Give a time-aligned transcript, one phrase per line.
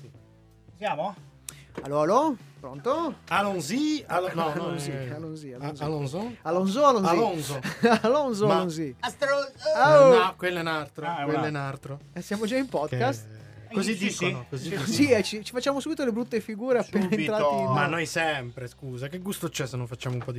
[0.00, 0.10] sì.
[0.76, 1.14] Siamo?
[1.82, 2.36] Allo, allo?
[2.60, 3.14] Pronto?
[3.28, 4.04] Allons-y.
[4.06, 5.82] Allo- no, no, Allons-y, eh, allons-y, A- allons-y.
[5.82, 6.34] Alonso?
[6.42, 7.08] Alonso, Alonso.
[7.10, 7.60] Alonso.
[8.02, 8.94] Alonso, Ma- Alonso.
[9.00, 9.28] Astro...
[9.76, 10.14] Oh.
[10.18, 11.06] No, quello è un altro.
[11.06, 11.98] Ah, è un quello è un altro.
[12.12, 13.26] Eh, siamo già in podcast.
[13.28, 13.42] Che-
[13.74, 14.24] Così Sì, sì.
[14.26, 14.46] dicono.
[14.48, 14.86] Così Sì, dicono.
[14.86, 17.20] Sì, eh, ci, ci facciamo subito le brutte figure appena Subito.
[17.32, 17.70] entrati in...
[17.72, 20.38] Ma noi sempre, scusa, che gusto c'è se non facciamo un po' di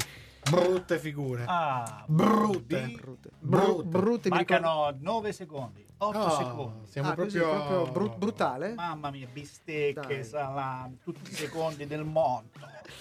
[0.50, 1.44] brutte figure?
[1.46, 2.80] Ah, Brutte.
[2.96, 3.30] Brutte.
[3.38, 3.84] Brutte.
[3.88, 4.36] brutte, ricordo-
[4.70, 6.88] Mancano 9 secondi, 8 Oh, secondi.
[6.92, 7.66] Siamo Ah, così, proprio...
[7.66, 8.74] proprio bru- brutale?
[8.74, 10.24] Mamma mia, bistecche, Dai.
[10.24, 12.50] salami, tutti i secondi del mondo.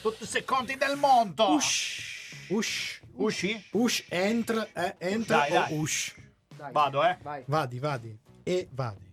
[0.00, 1.50] Tutti i secondi del mondo.
[1.54, 2.46] Ush.
[2.48, 3.00] Ush.
[3.16, 3.64] Usci?
[3.72, 5.78] Ush, entra, eh, entra Dai, o dai.
[5.78, 6.14] ush.
[6.56, 7.16] Dai, Vado, eh.
[7.22, 7.42] Vai.
[7.46, 8.18] Vadi, vadi.
[8.42, 9.12] E vadi.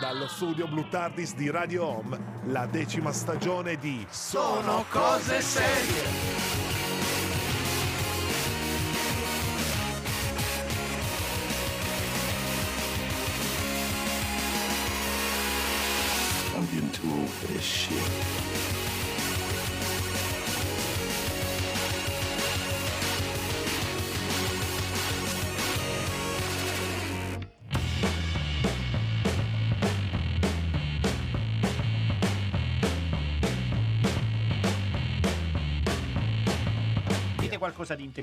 [0.00, 6.04] Dallo studio Blue Tardis di Radio Home, la decima stagione di Sono cose serie.
[16.56, 18.79] I'm getting too old for this shit.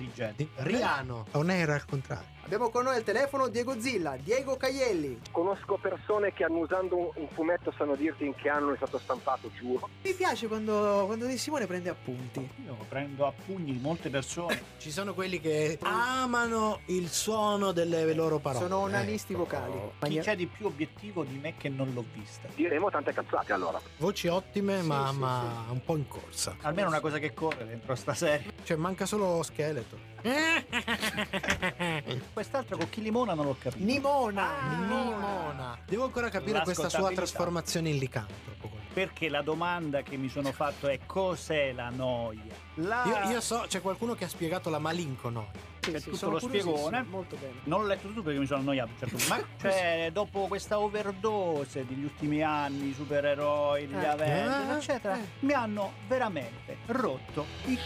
[0.03, 0.49] Intelligente.
[0.57, 1.25] Riano.
[1.33, 2.36] Non era al contrario.
[2.47, 5.19] Abbiamo con noi al telefono Diego Zilla, Diego Caielli.
[5.31, 9.51] Conosco persone che anno usando un, fumetto sanno dirti in che anno è stato stampato,
[9.53, 9.89] giuro.
[10.01, 12.39] Mi piace quando, quando Di Simone prende appunti.
[12.65, 14.61] Io prendo a pugni molte persone.
[14.77, 18.63] Ci sono quelli che amano il suono delle loro parole.
[18.63, 19.41] Sono onanisti Ecco.
[19.41, 19.79] vocali.
[20.03, 22.47] Chi c'è di più obiettivo di me che non l'ho vista?
[22.55, 23.81] Diremo tante cazzate allora.
[23.97, 26.55] Voci ottime, ma, sì, ma un po' in corsa.
[26.61, 28.53] Almeno una cosa che corre dentro sta serie.
[28.63, 30.15] Cioè, manca solo scheletro.
[32.33, 33.83] Quest'altra con chi limona non l'ho capito.
[33.83, 34.77] Nimona.
[34.77, 35.77] Nimona.
[35.85, 38.71] Devo ancora capire questa sua trasformazione in licantropo.
[38.93, 42.66] Perché la domanda che mi sono fatto è cos'è la noia?
[42.79, 43.03] La...
[43.05, 45.75] Io, io so, c'è qualcuno che ha spiegato la malinconoia.
[45.79, 47.03] Sì, C'è sì, tutto sono lo spiegone.
[47.09, 47.53] Molto bene.
[47.63, 49.17] Non l'ho letto tutto perché mi sono annoiato certo.
[49.29, 54.05] Ma cioè, dopo questa overdose degli ultimi anni, i supereroi, gli Eh.
[54.05, 54.77] Avengers, Eh.
[54.77, 55.25] eccetera, Eh.
[55.39, 57.77] mi hanno veramente rotto i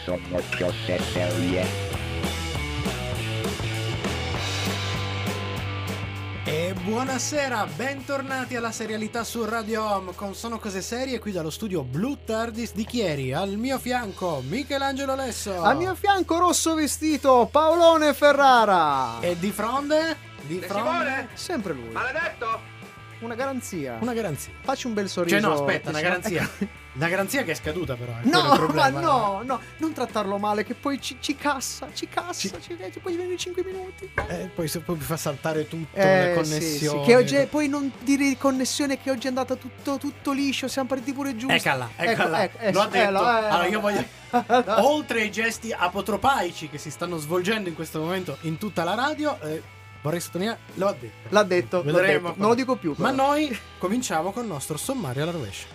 [6.51, 11.81] E buonasera, bentornati alla serialità su Radio Home con Sono Cose Serie qui dallo studio
[11.81, 13.31] Blue Tardis di Chieri.
[13.31, 15.63] Al mio fianco Michelangelo Lesso.
[15.63, 19.21] A mio fianco rosso vestito Paolone Ferrara.
[19.21, 20.17] E di fronte?
[20.41, 21.29] Di fronte?
[21.35, 21.91] Sempre lui.
[21.91, 22.80] Maledetto!
[23.21, 23.97] Una garanzia.
[24.01, 24.51] Una garanzia.
[24.61, 25.39] Facci un bel sorriso.
[25.39, 26.49] Cioè no, aspetta, una garanzia.
[26.57, 28.11] sia- Una garanzia che è scaduta però.
[28.11, 28.99] è quello il No, ma problema.
[28.99, 32.99] no, no, non trattarlo male che poi ci, ci cassa, ci cassa, Ci- ci, ci,
[32.99, 34.09] poi vengono i 5 minuti.
[34.27, 36.99] Eh, poi, se poi mi fa saltare tutto, Eh, le sì, connessioni.
[36.99, 40.33] sì, Che oggi è- poi non dire di connessione che oggi è andata tutto, tutto
[40.33, 41.53] liscio, siamo partiti pure giusto.
[41.55, 42.43] Eccola, eccola.
[42.43, 43.11] Ecco, eh, L'ho eh, detto.
[43.11, 44.05] lo- eh, allora io voglio...
[44.31, 44.63] no.
[44.89, 49.39] Oltre ai gesti apotropaici che si stanno svolgendo in questo momento in tutta la radio,
[49.43, 49.61] eh,
[50.01, 51.27] vorrei sottolineare, l'ho detto.
[51.29, 52.39] L'ha detto, l'ha Vedremo detto.
[52.39, 52.93] non lo dico più.
[52.97, 53.27] Ma però.
[53.27, 55.67] noi cominciamo con il nostro sommario alla rovescia.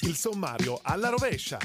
[0.00, 1.58] Il sommario alla rovescia.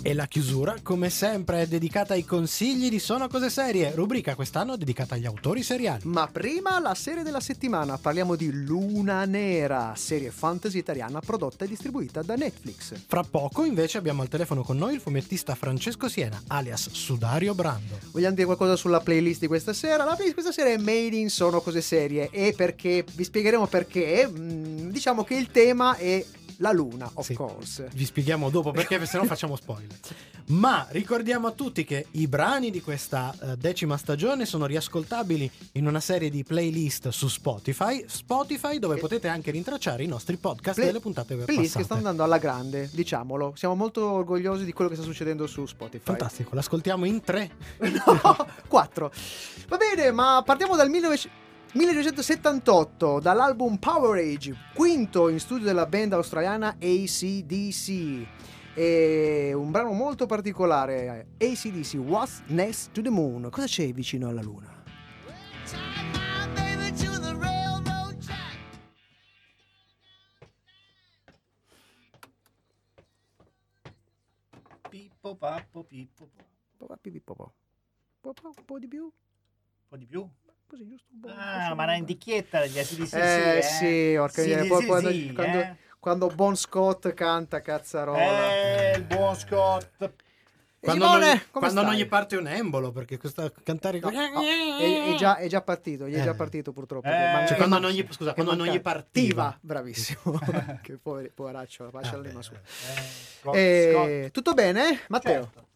[0.00, 4.76] E la chiusura, come sempre, è dedicata ai consigli di Sono Cose Serie, rubrica quest'anno
[4.76, 6.02] dedicata agli autori seriali.
[6.04, 11.68] Ma prima la serie della settimana, parliamo di Luna Nera, serie fantasy italiana prodotta e
[11.68, 12.94] distribuita da Netflix.
[13.06, 17.98] Fra poco invece abbiamo al telefono con noi il fumettista Francesco Siena, alias Sudario Brando.
[18.12, 20.04] Vogliamo dire qualcosa sulla playlist di questa sera?
[20.04, 23.66] La playlist di questa sera è Made in Sono Cose Serie e perché, vi spiegheremo
[23.66, 26.24] perché, mm, diciamo che il tema è
[26.58, 27.34] la luna, of Sì.
[27.34, 27.88] course.
[27.92, 29.96] Vi spieghiamo dopo perché se no facciamo spoiler.
[30.48, 35.86] Ma ricordiamo a tutti che i brani di questa eh, decima stagione sono riascoltabili in
[35.86, 40.76] una serie di playlist su Spotify, Spotify dove E- potete anche rintracciare i nostri podcast
[40.76, 41.84] Play- delle puntate Playlist che passate.
[41.84, 43.52] stanno andando alla grande, diciamolo.
[43.56, 46.04] Siamo molto orgogliosi di quello che sta succedendo su Spotify.
[46.04, 47.50] Fantastico, l'ascoltiamo in tre.
[47.98, 49.12] No, 4.
[49.68, 51.46] Va bene, ma partiamo dal 1900
[51.78, 58.26] 1978, dall'album Power Age, quinto in studio della band australiana ACDC.
[58.74, 63.48] E un brano molto particolare, ACDC, What's Next to the Moon?
[63.50, 64.74] Cosa c'è vicino alla luna?
[74.88, 76.44] Pippo pappo pippo po.
[76.76, 77.54] Po- po- po- po-
[78.22, 79.04] po- po- Un po' di più?
[79.04, 79.10] Un
[79.88, 80.28] po' di più?
[80.68, 81.28] Così giusto un po'.
[81.28, 82.94] Ah, ma una indichietta degli Eh sì,
[84.16, 85.76] porca Sì, miseria, sì, poi- sì, quando, sì, quando- eh.
[85.98, 88.52] quando Bon Scott canta cazzarola.
[88.92, 90.12] Eh, il buon Scott.
[90.80, 94.40] Quando, Simone, non, quando non gli parte un embolo, perché questa cantare No, no,
[94.78, 96.34] è, è già, è già partito, gli è già Eh.
[96.36, 97.08] partito purtroppo.
[97.08, 99.58] Eh, manca- Cioè, quando man- non gli, scusa, quando non gli partiva.
[99.60, 100.38] bravissimo.
[100.80, 102.60] che poveri- poveraccio, la pace Ah, all'anima sua.
[103.52, 105.42] Eh, Scott, Eh, tutto bene, Matteo?
[105.52, 105.66] Certo.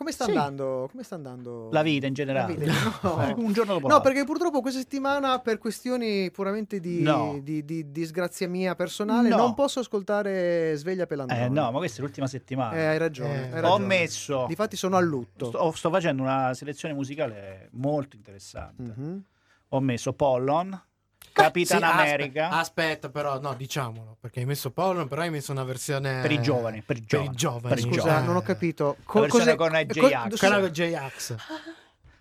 [0.00, 0.30] Come sta Sì.
[0.30, 0.88] andando?
[0.90, 1.68] Come sta andando?
[1.72, 2.54] La vita in generale.
[2.54, 3.34] Vita, no.
[3.36, 4.10] Un giorno dopo No, l'altro.
[4.10, 7.38] perché purtroppo questa settimana, per questioni puramente di, No.
[7.42, 9.36] di- di disgrazia mia personale, No.
[9.36, 11.44] non posso ascoltare Sveglia Pelandrone.
[11.44, 12.74] Eh, no, ma questa è l'ultima settimana.
[12.76, 13.34] Eh, hai ragione.
[13.34, 13.84] Eh, hai Ho ragione.
[13.86, 14.46] messo.
[14.48, 15.48] Difatti sono a lutto.
[15.48, 18.94] Sto, sto facendo una selezione musicale molto interessante.
[18.96, 19.22] Mhm.
[19.68, 20.82] Ho messo Pollon,
[21.32, 22.48] Capitan Sì, aspe- America.
[22.50, 26.40] Aspetta, però, no, diciamolo, perché hai messo Paolo, però hai messo una versione Per i
[26.42, 27.36] giovani, per i per i giovani.
[27.36, 27.68] giovani.
[27.68, 28.26] Per i Scusa, giovani.
[28.26, 28.96] non ho capito.
[29.12, 30.28] La versione con cos'è- J-Ax.
[30.30, 31.34] co- Quella con J-Ax.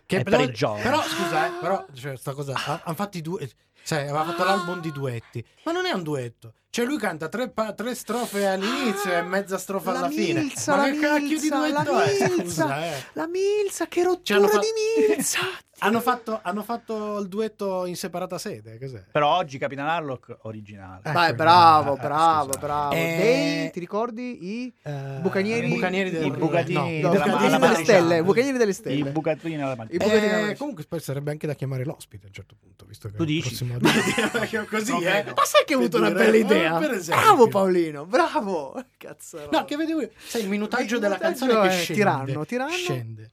[0.06, 0.82] Che È per i giovani.
[0.82, 3.48] Però, scusa, eh, però, cioè, sta cosa, hanno fatto i due,
[3.84, 6.54] cioè, aveva fatto l'album di duetti, ma non è un duetto.
[6.72, 10.42] Cioè, lui canta tre, pa- tre strofe all'inizio e mezza strofa La alla fine.
[10.42, 12.30] Milza, ma la che cacchio di Milza, la duetto è?
[12.30, 12.44] Milza.
[12.44, 13.04] Scusa, eh.
[13.14, 14.68] La Milza, che rottura fa- di
[15.08, 15.40] Milza!
[15.82, 19.02] Hanno fatto, hanno fatto il duetto in separata sede, cos'è?
[19.14, 21.00] Però oggi Capitan Harlock originale.
[21.06, 22.60] Eh, Vai, Ecco, bravo, eh, bravo, scusa.
[22.60, 22.94] bravo.
[22.96, 24.92] Eh, Dei, ti ricordi i Eh,
[25.22, 29.10] Bucanieri- bucanieri delle i bucatini no, della Bucatini delle stelle, Bucanieri delle I stelle.
[29.12, 30.04] bucatini alla mattina.
[30.04, 33.16] I Eh, comunque poi sarebbe anche da chiamare l'ospite a un certo punto, visto che
[33.16, 33.48] Tu dici?
[33.48, 33.78] prossimo
[34.70, 35.24] così, eh.
[35.34, 36.59] Ma sai che hai avuto una bella idea?
[36.66, 37.24] Eh, per esempio.
[37.26, 38.86] Bravo Paolino, bravo!
[38.98, 39.50] Cazzo.
[39.52, 40.12] No, che vedevo io.
[40.18, 41.94] Sai, il minutaggio Il della minutaggio canzone che è scende.
[41.94, 42.72] tiranno, tiranno.
[42.72, 43.32] Scende.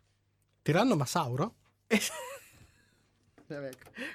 [0.63, 1.55] Tiranno Masauro?
[3.49, 3.71] Vabbè,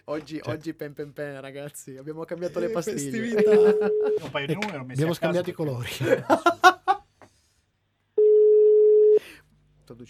[0.05, 1.95] Oggi, Cioè- oggi pen pen pen, ragazzi.
[1.95, 3.43] Abbiamo cambiato le Eh, pastiglie.
[4.21, 5.89] Un paio di numeri Abbiamo a caso scambiato i colori.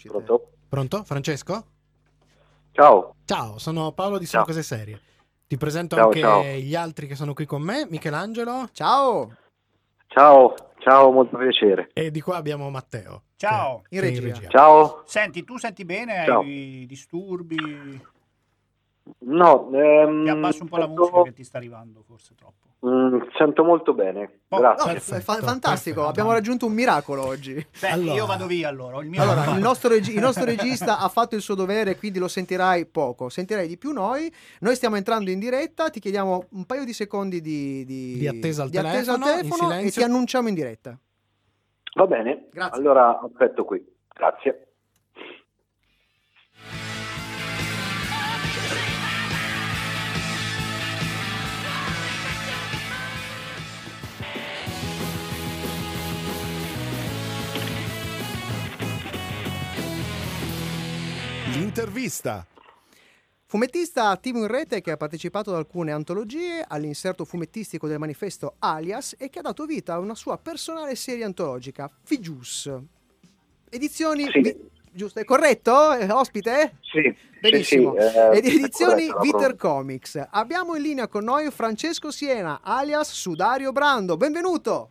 [0.06, 0.52] Pronto?
[0.68, 1.04] Pronto?
[1.04, 1.66] Francesco?
[2.72, 3.16] Ciao.
[3.24, 4.44] Ciao, sono Paolo di Sono.
[4.44, 5.00] Cose Serie.
[5.52, 6.42] Ti presento Ciao, anche ciao.
[6.42, 9.36] gli altri che sono qui con me, Michelangelo Ciao!
[10.06, 11.90] Ciao, ciao, molto piacere.
[11.92, 13.24] e di qua abbiamo Matteo.
[13.36, 13.82] Ciao.
[13.86, 14.48] che- In è regia.
[14.48, 15.02] Ciao.
[15.04, 16.24] Senti, tu senti bene?
[16.24, 16.40] Ciao.
[16.40, 18.00] Hai disturbi?
[19.18, 22.68] No, ehm, Ti abbasso un po' la sento- musica che ti sta arrivando, forse troppo.
[22.86, 24.40] Mm, sento molto bene.
[24.48, 24.90] Oh, No, Grazie.
[24.90, 26.02] è Perfetto, fa- fantastico, perfetto.
[26.08, 27.54] abbiamo raggiunto un miracolo oggi.
[27.80, 28.14] Beh, Allora.
[28.14, 29.00] io vado via allora.
[29.00, 32.18] Il mio Allora, il nostro, regi- il nostro regista ha fatto il suo dovere, quindi
[32.18, 33.28] lo sentirai poco.
[33.28, 34.32] Sentirai di più noi.
[34.60, 38.62] Noi stiamo entrando in diretta, ti chiediamo un paio di secondi di, di- Di attesa
[38.62, 40.98] al di attesa al telefono, telefono e ti annunciamo in diretta.
[41.94, 42.48] Va bene.
[42.52, 42.78] Grazie.
[42.80, 43.84] Allora aspetto qui.
[44.14, 44.66] Grazie.
[61.74, 62.46] L'intervista.
[63.46, 69.14] Fumettista attivo in rete che ha partecipato ad alcune antologie, all'inserto fumettistico del manifesto Alias
[69.18, 72.70] e che ha dato vita a una sua personale serie antologica, Figius.
[73.70, 74.28] Edizioni...
[74.30, 74.40] Sì.
[74.42, 74.56] vi-
[74.90, 75.72] giusto, è corretto?
[75.72, 76.76] Ospite?
[76.82, 77.94] Sì, Benissimo.
[77.98, 79.56] sì, sì, eh, Ed edizioni la Viter.
[79.56, 80.26] Comics.
[80.28, 84.18] Abbiamo in linea con noi Francesco Siena, alias Sudario Brando.
[84.18, 84.90] Benvenuto.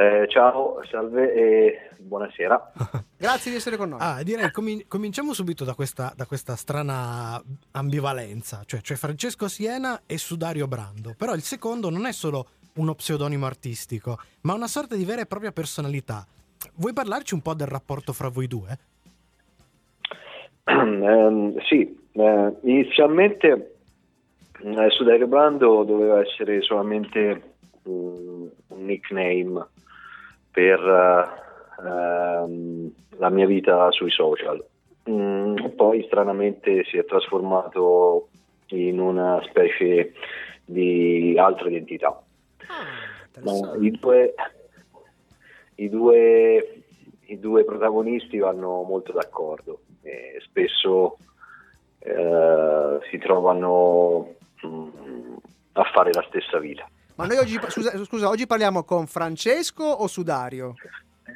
[0.00, 2.72] Eh, ciao, salve e buonasera.
[3.18, 3.98] Grazie di essere con noi.
[4.00, 7.38] Ah, direi comin- cominciamo subito da questa, da questa strana
[7.72, 12.94] ambivalenza, cioè, cioè Francesco Siena e Sudario Brando, però il secondo non è solo uno
[12.94, 16.24] pseudonimo artistico, ma una sorta di vera e propria personalità.
[16.76, 18.78] Vuoi parlarci un po' del rapporto fra voi due?
[20.70, 23.74] Ehm, sì, eh, inizialmente
[24.62, 27.54] eh, Sudario Brando doveva essere solamente
[27.86, 29.66] mm, un nickname
[30.50, 34.64] per eh, ehm, la mia vita sui social.
[35.08, 38.28] Mm, poi stranamente si è trasformato
[38.68, 40.12] in una specie
[40.64, 42.22] di altra identità.
[42.66, 44.34] Ah, No, i, due,
[45.76, 46.82] i, due,
[47.26, 51.16] I due protagonisti vanno molto d'accordo e spesso
[52.00, 54.34] eh, si trovano
[54.66, 55.34] mm,
[55.72, 56.88] a fare la stessa vita.
[57.20, 60.72] Ma noi oggi, scusa, scusa, oggi parliamo con Francesco o Sudario?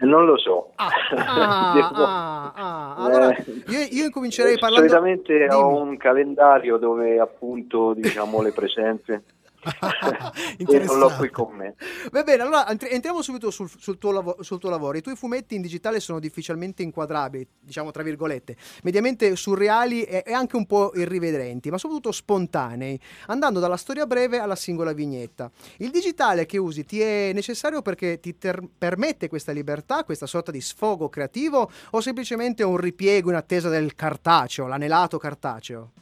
[0.00, 0.70] Eh, Non lo so.
[0.76, 2.94] Ah, ah, ah, ah.
[3.04, 4.88] Allora, Eh, io, io incomincerei parlando...
[4.88, 5.80] Solitamente ho Dimmi.
[5.90, 9.24] un calendario dove appunto diciamo le presenze
[10.58, 11.74] e non l'ho qui con me.
[12.10, 14.98] Va bene, allora entri- entriamo subito sul, sul tuo lavo- sul tuo lavoro.
[14.98, 20.32] I tuoi fumetti in digitale sono difficilmente inquadrabili, diciamo tra virgolette, mediamente surreali e, e
[20.32, 25.50] anche un po' irrivedenti, ma soprattutto spontanei, andando dalla storia breve alla singola vignetta.
[25.78, 30.50] Il digitale che usi ti è necessario perché ti ter- permette questa libertà, questa sorta
[30.50, 35.92] di sfogo creativo o semplicemente un ripiego in attesa del cartaceo, l'anelato cartaceo?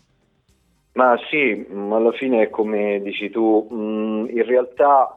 [0.95, 5.17] Ma sì, mm, alla fine è come dici tu, mm, in realtà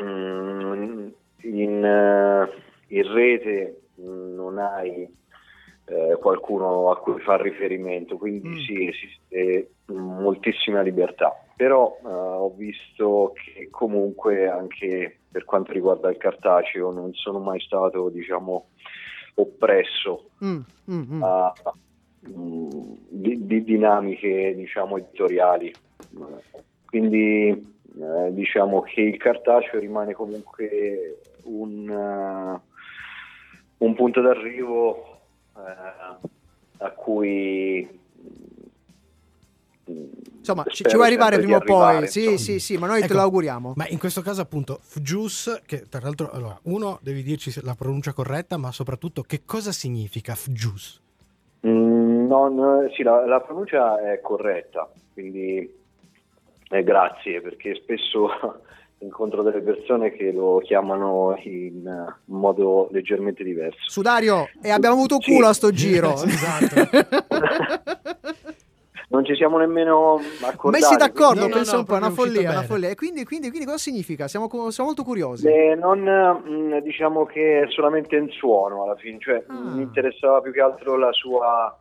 [0.00, 1.08] mm,
[1.42, 2.50] in, eh,
[2.88, 5.08] in rete non hai
[5.88, 8.58] eh, qualcuno a cui far riferimento, quindi Mm.
[8.58, 11.32] sì, esiste moltissima libertà.
[11.56, 17.60] Però eh, ho visto che comunque anche per quanto riguarda il cartaceo non sono mai
[17.60, 18.68] stato, diciamo,
[19.34, 21.22] oppresso Mm, mm, mm.
[21.22, 21.52] a
[22.20, 25.72] di, di dinamiche diciamo editoriali
[26.86, 32.60] quindi eh, diciamo che il cartaceo rimane comunque un, eh,
[33.78, 35.20] un punto d'arrivo
[35.56, 36.24] eh,
[36.78, 37.88] a cui
[39.90, 40.04] mm,
[40.38, 42.06] Insomma, ci, ci vuoi arrivare prima o poi?
[42.06, 42.38] Sì, insomma.
[42.38, 43.72] sì, sì, ma noi te Ecco, lo auguriamo.
[43.74, 48.12] Ma in questo caso, appunto, FJuice, che tra l'altro, allora, uno, devi dirci la pronuncia
[48.12, 51.00] corretta, ma soprattutto che cosa significa FJuice?
[52.26, 55.72] Non- sì, la, la pronuncia è corretta, quindi
[56.70, 58.28] eh, grazie perché spesso
[58.98, 63.78] incontro delle persone che lo chiamano in eh, modo leggermente diverso.
[63.88, 65.32] Su Dario, e abbiamo avuto Sì.
[65.32, 66.12] culo a sto giro.
[66.24, 66.88] Esatto.
[69.08, 70.82] Non ci siamo nemmeno accordati.
[70.82, 72.88] Messi d'accordo, No, no, penso no, un po', è una follia, una follia.
[72.88, 74.26] E quindi, quindi, quindi cosa significa?
[74.26, 75.44] Siamo, siamo molto curiosi.
[75.46, 79.54] Beh, non mm, diciamo che è solamente un suono alla fine, cioè Ah.
[79.74, 81.74] mi interessava più che altro la sua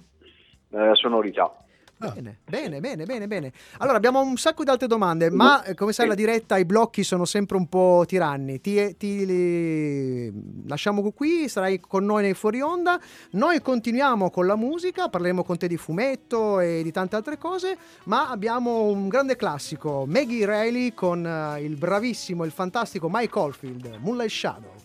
[0.75, 1.51] eh, sonorità.
[1.99, 2.09] Ah.
[2.09, 3.51] Bene, bene, bene, bene, bene.
[3.77, 7.03] Allora, abbiamo un sacco di altre domande, ma eh, come sai la diretta, i blocchi
[7.03, 8.59] sono sempre un po' tiranni.
[8.59, 12.99] Ti, ti li lasciamo qui, sarai con noi nei fuori onda.
[13.31, 17.77] Noi continuiamo con la musica, parleremo con te di fumetto e di tante altre cose,
[18.05, 23.99] ma abbiamo un grande classico, Maggie Reilly con eh, il bravissimo, il fantastico Mike Oldfield,
[24.01, 24.84] Moonlight Shadow.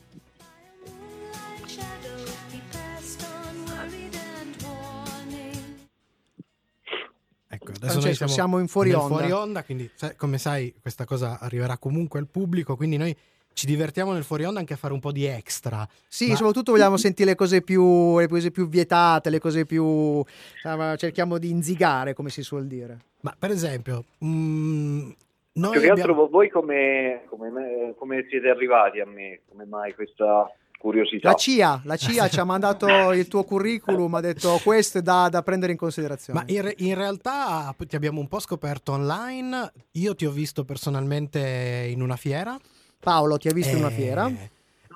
[7.62, 9.14] Ecco, adesso noi Francesco, siamo, siamo in fuori nel onda.
[9.16, 13.14] fuori onda, quindi come sai questa cosa arriverà comunque al pubblico, quindi noi
[13.52, 15.86] ci divertiamo nel fuori onda anche a fare un po' di extra.
[16.08, 20.22] Sì, Ma- soprattutto vogliamo sentire le cose più, le cose più vietate, le cose più...
[20.54, 22.98] insomma, cerchiamo di inzigare, come si suol dire.
[23.20, 25.10] Ma per esempio, mm,
[25.52, 29.40] noi Più che altro abbiamo- voi come, come me- come siete arrivati a me?
[29.48, 31.28] Come mai questa curiosità?
[31.28, 35.28] La CIA, la CIA ci ha mandato il tuo curriculum, ha detto questo è da,
[35.28, 36.40] da prendere in considerazione.
[36.40, 39.72] Ma in, re- in realtà ti abbiamo un po' scoperto online.
[39.92, 42.58] Io ti ho visto personalmente in una fiera.
[42.98, 44.30] Paolo, ti ha visto in una Eh, fiera?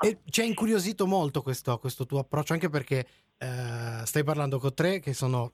[0.00, 3.06] E ci ha incuriosito molto questo, questo tuo approccio, anche perché
[3.38, 5.50] eh, stai parlando con tre che sono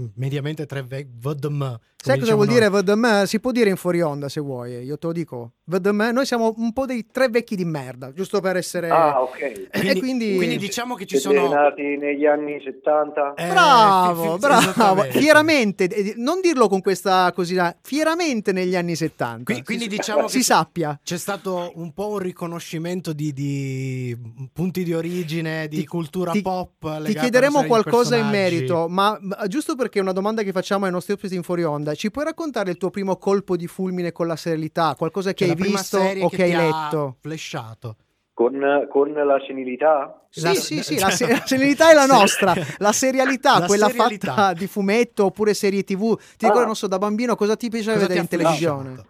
[0.00, 1.78] mm, mediamente tre ve- VDM.
[2.04, 3.22] Sai cosa vuol dire VDM?
[3.24, 5.52] Si può dire in fuori onda se vuoi, io te lo dico.
[5.64, 8.90] VDM, noi siamo un po' dei tre vecchi di merda, giusto per essere...
[8.90, 9.40] Ah, ok.
[9.40, 11.48] e Quindi, quindi- quindi diciamo che ci Siete sono.
[11.54, 13.32] nati negli anni 70?
[13.36, 19.50] Eh, Bravo, bravo, fieramente, eh, non dirlo con questa così, fieramente negli anni 70.
[19.50, 21.00] Qui- quindi si, diciamo si che- sappia.
[21.02, 24.14] C'è stato un po' un riconoscimento di, di
[24.52, 27.02] punti di origine, di Ti- cultura ti- pop.
[27.02, 30.84] Ti a chiederemo qualcosa in merito, ma ma giusto perché è una domanda che facciamo
[30.86, 34.12] ai nostri ospiti in fuori onda, ci puoi raccontare il tuo primo colpo di fulmine
[34.12, 34.94] con la serialità?
[34.96, 37.16] Qualcosa che Cioè, hai visto o che che hai ti ha letto?
[37.20, 37.96] flashato.
[38.34, 38.58] Con,
[38.90, 40.26] con la senilità?
[40.28, 43.66] Sì, La- sì, sì, cioè- la, se- la serialità è la nostra, la serialità, La
[43.66, 44.32] quella serialità.
[44.34, 46.16] fatta di fumetto oppure serie tv.
[46.36, 46.48] Ti Ah.
[46.48, 49.04] ricordo, non so, da bambino cosa ti piaceva Cosa ti vedere in televisione?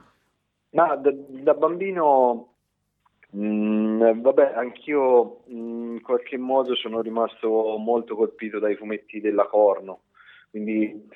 [0.71, 1.11] Ma da,
[1.43, 2.54] da bambino,
[3.37, 10.03] mm, vabbè, anch'io mm, in qualche modo sono rimasto molto colpito dai fumetti della Corno,
[10.51, 11.09] quindi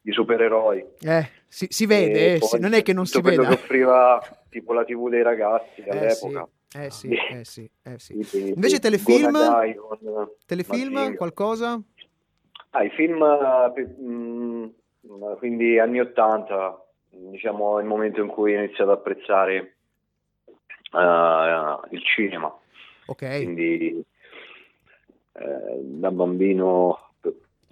[0.00, 0.84] di supereroi.
[1.00, 3.56] Eh, si, si vede, eh, poi non è che non si tutto quello vede.
[3.56, 6.48] che offriva tipo la TV dei ragazzi Eh, all'epoca.
[6.68, 8.52] sì, eh sì, eh sì, eh sì.
[8.54, 9.32] Invece telefilm?
[10.46, 11.16] Telefilm, Mazinga.
[11.16, 11.80] qualcosa?
[12.70, 14.66] Ah, i film, eh, mm,
[15.38, 19.75] quindi anni 80, diciamo il momento in cui ho iniziato ad apprezzare
[20.92, 22.54] eh, il cinema.
[23.06, 23.42] Ok.
[23.42, 24.04] Quindi
[25.32, 27.10] eh, da bambino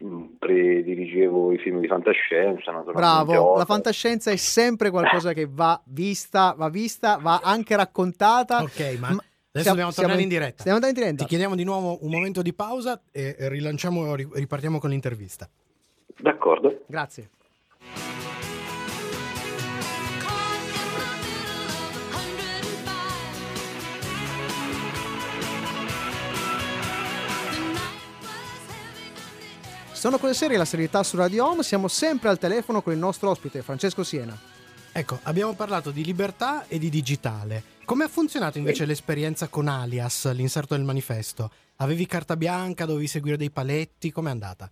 [0.02, 2.72] mm, prediligevo i film di fantascienza.
[2.92, 8.62] Bravo, la fantascienza è sempre qualcosa che va vista, va vista, va anche raccontata.
[8.62, 10.60] Ok, ma Ma adesso siamo- dobbiamo tornare in diretta.
[10.60, 11.22] Stiamo andando in diretta.
[11.24, 15.48] Ti chiediamo di nuovo un momento di pausa e rilanciamo, ri- ripartiamo con l'intervista.
[16.18, 16.82] D'accordo.
[16.86, 17.30] Grazie.
[30.04, 31.62] Sono cose serie, la serietà su Radio Home.
[31.62, 34.34] Siamo sempre al telefono con il nostro ospite, Francesco Siena.
[34.92, 37.62] Ecco, abbiamo parlato di libertà e di digitale.
[37.86, 41.48] Come ha funzionato invece l'esperienza con Alias, l'inserto del manifesto?
[41.76, 44.68] Avevi carta bianca, dovevi seguire dei paletti, com'è andata?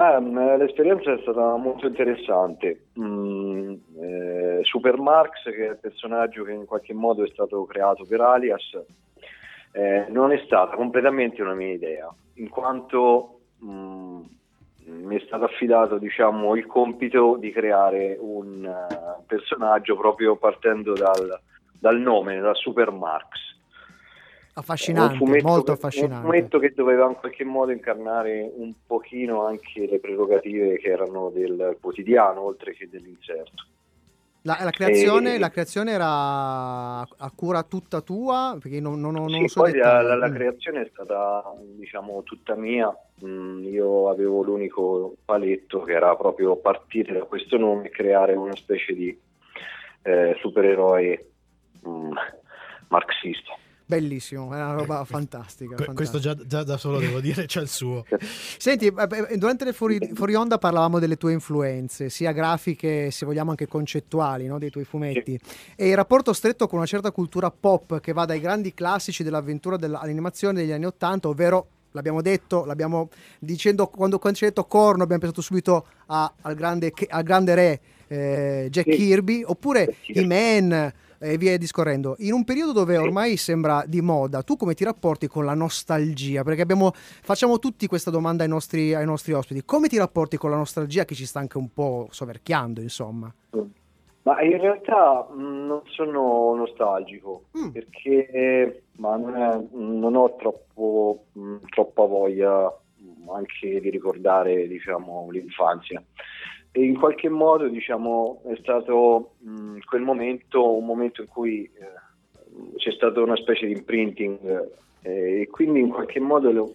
[0.00, 2.86] Mm, l'esperienza è stata molto interessante.
[2.98, 8.04] Mm, eh, Super Marx, che è il personaggio che in qualche modo è stato creato
[8.04, 8.82] per Alias,
[9.70, 14.22] eh, non è stata completamente una mia idea, in quanto mm,
[14.84, 21.40] mi è stato affidato diciamo, il compito di creare un uh, personaggio proprio partendo dal,
[21.78, 23.50] dal nome, da Super Marx.
[24.54, 26.14] Affascinante, molto affascinante.
[26.14, 31.30] Un fumetto che doveva in qualche modo incarnare un pochino anche le prerogative che erano
[31.30, 33.64] del quotidiano, oltre che dell'inserto.
[34.44, 35.38] La, la, creazione, e...
[35.38, 38.56] la, creazione, era a cura tutta tua?
[38.60, 41.44] Perché non, non, non sì, so poi la, la, creazione è stata
[41.76, 42.92] diciamo tutta mia.
[43.24, 48.56] Mm, io avevo l'unico paletto che era proprio partire da questo nome e creare una
[48.56, 49.16] specie di
[50.02, 51.30] eh, supereroe
[51.86, 52.12] mm,
[52.88, 53.56] marxista.
[53.92, 55.74] Bellissimo, è una roba fantastica.
[55.74, 58.06] Que- questo già, già, da solo devo dire c'è il suo.
[58.56, 58.90] Senti,
[59.36, 64.46] durante le fuori, fuori, onda parlavamo delle tue influenze, sia grafiche, se vogliamo anche concettuali,
[64.46, 64.58] no?
[64.58, 65.38] dei tuoi fumetti.
[65.42, 65.56] Sì.
[65.76, 69.76] E il rapporto stretto con una certa cultura pop che va dai grandi classici dell'avventura
[69.76, 75.02] dell'animazione degli anni Ottanta, ovvero l'abbiamo detto, l'abbiamo dicendo quando, quando ci hai detto corno
[75.02, 78.96] abbiamo pensato subito a, al, grande, al, grande, re eh, Jack sì.
[78.96, 80.92] Kirby, oppure i Man
[81.22, 82.16] e via discorrendo.
[82.18, 86.42] In un periodo dove ormai sembra di moda, tu come ti rapporti con la nostalgia?
[86.42, 89.64] Perché abbiamo, facciamo tutti questa domanda ai nostri, ai nostri ospiti.
[89.64, 93.32] Come ti rapporti con la nostalgia che ci sta anche un po' soverchiando, insomma?
[94.24, 97.68] Ma in realtà mh, non sono nostalgico mm.
[97.70, 102.72] perché ma non, è, non, ho troppo, mh, troppa voglia
[103.34, 106.02] anche di ricordare diciamo, l'infanzia
[106.72, 112.76] e in qualche modo diciamo, è stato mh, quel momento un momento in cui eh,
[112.76, 114.70] c'è stata una specie di imprinting
[115.02, 116.74] eh, e quindi in qualche modo lo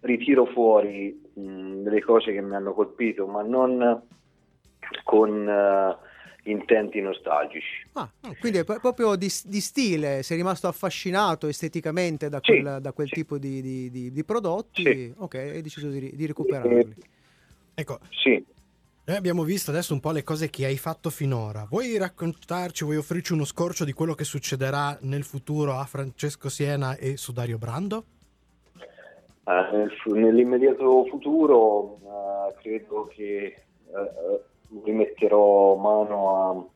[0.00, 4.02] ritiro fuori mh, delle cose che mi hanno colpito ma non
[5.04, 7.86] con uh, intenti nostalgici.
[7.92, 12.92] Ah, quindi è proprio di, di, stile, sei rimasto affascinato esteticamente da quel, sì, da
[12.92, 13.14] quel sì.
[13.14, 15.14] tipo di, di, di prodotti, sì.
[15.16, 16.78] ok, hai deciso di, recuperarli.
[16.78, 16.94] Eh,
[17.74, 18.42] ecco, sì.
[19.08, 21.66] Noi abbiamo visto adesso un po' le cose che hai fatto finora.
[21.66, 26.94] Vuoi raccontarci, vuoi offrirci uno scorcio di quello che succederà nel futuro a Francesco Siena
[26.94, 28.04] e su Dario Brando?
[29.44, 36.66] Uh, nell'immediato futuro uh, credo che uh, rimetterò mano a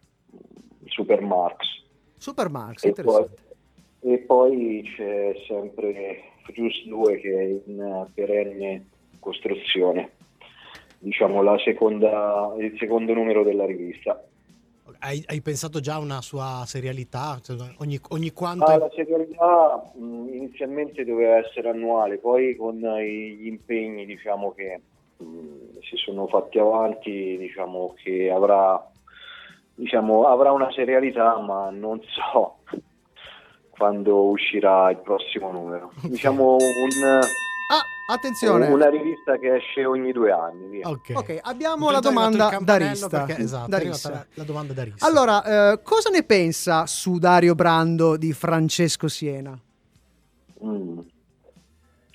[0.86, 1.66] Supermarx.
[2.16, 3.36] Supermarx, e interessante.
[4.00, 8.86] Poi, e poi c'è sempre Furious 2 che è in perenne
[9.18, 10.12] costruzione
[11.02, 14.22] diciamo, seconda, il secondo numero della rivista.
[14.98, 17.40] Hai, hai, pensato già a una sua serialità?
[17.42, 18.64] Cioè, ogni, ogni quanto...
[18.64, 24.80] Ah, la serialità mh, inizialmente doveva essere annuale, poi con gli impegni diciamo, che
[25.16, 28.80] mh, si sono fatti avanti, diciamo che avrà,
[29.74, 32.58] diciamo, avrà una serialità, ma non so
[33.70, 35.92] quando uscirà il prossimo numero.
[36.02, 37.20] Diciamo un
[38.12, 38.66] Attenzione.
[38.66, 40.68] Una rivista che esce ogni due anni.
[40.68, 40.86] Via.
[40.86, 41.16] Okay.
[41.16, 43.24] ok, abbiamo la domanda da Rista.
[43.24, 44.10] Perché, esatto, da Rista.
[44.10, 45.06] La, la, domanda da Rista.
[45.06, 49.58] Allora, eh, cosa ne pensa su Dario Brando di Francesco Siena?
[50.62, 50.98] Mm.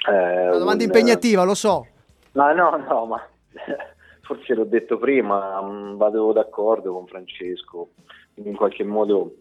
[0.08, 0.90] Eh, una domanda un...
[0.90, 1.88] impegnativa, lo so.
[2.34, 3.28] Ma no, no, ma
[4.22, 7.90] forse l'ho detto prima, mm, vado d'accordo con Francesco,
[8.36, 9.34] in qualche modo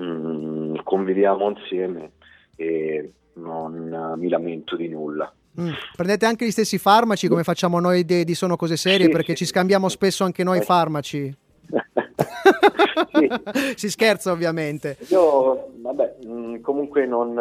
[0.00, 2.10] mm, conviviamo insieme
[2.56, 5.32] e non mi lamento di nulla.
[5.58, 5.70] Mm.
[5.96, 9.32] Prendete anche gli stessi farmaci come facciamo noi di, di Sono Cose Serie sì, perché
[9.32, 9.94] sì, ci scambiamo sì.
[9.94, 11.34] spesso anche noi farmaci.
[13.74, 14.96] si scherza ovviamente.
[15.08, 17.34] Io, vabbè, mm, comunque non,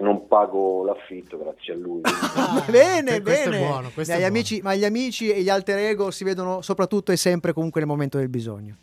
[0.00, 2.00] non pago l'affitto grazie a lui.
[2.04, 3.58] Ah, bene, bene.
[3.58, 7.16] Buono, ma, gli amici, ma gli amici e gli alter ego si vedono soprattutto e
[7.16, 8.76] sempre comunque nel momento del bisogno.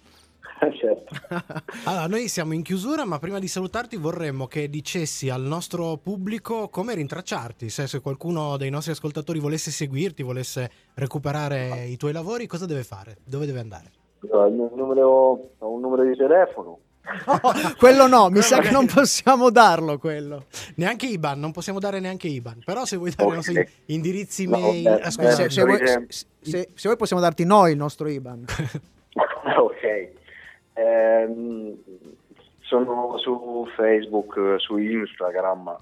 [0.80, 1.16] certo.
[1.86, 6.70] allora, noi siamo in chiusura, ma prima di salutarti vorremmo che dicessi al nostro pubblico
[6.70, 7.70] come rintracciarti.
[7.70, 12.84] Se, se qualcuno dei nostri ascoltatori volesse seguirti, volesse recuperare i tuoi lavori, cosa deve
[12.84, 13.18] fare?
[13.24, 13.92] Dove deve andare?
[14.22, 16.80] Un numero, un numero di telefono.
[17.26, 17.40] Oh,
[17.78, 20.46] quello no, mi sa che non possiamo darlo quello.
[20.76, 22.62] Neanche IBAN, non possiamo dare neanche IBAN.
[22.64, 23.34] Però se vuoi dare okay.
[23.34, 27.72] i nostri indirizzi no, mail, beh, se, se, vuoi, se, se, vuoi possiamo darti noi
[27.72, 28.46] il nostro IBAN.
[29.58, 30.18] ok.
[30.80, 31.76] Eh,
[32.62, 35.76] sono su Facebook, su Instagram,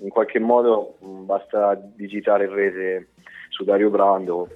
[0.00, 3.08] in qualche modo basta digitare in rete
[3.50, 4.48] su Dario Brando,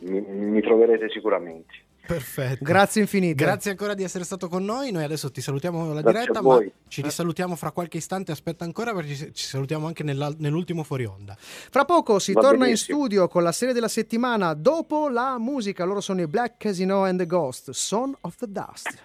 [0.00, 1.72] mi, mi troverete sicuramente.
[2.14, 2.64] Perfetto.
[2.64, 3.34] Grazie infinite.
[3.34, 4.90] Grazie ancora di essere stato con noi.
[4.90, 8.32] Noi adesso ti salutiamo la Grazie diretta, ma ci risalutiamo fra qualche istante.
[8.32, 11.36] Aspetta ancora perché ci, salutiamo anche nella- nell'ultimo fuori onda.
[11.38, 12.98] Fra poco si Va torna in benissimo.
[12.98, 15.84] studio con la serie della settimana dopo la musica.
[15.84, 18.98] Loro sono i Black Casino and the Ghost, Son of the Dust.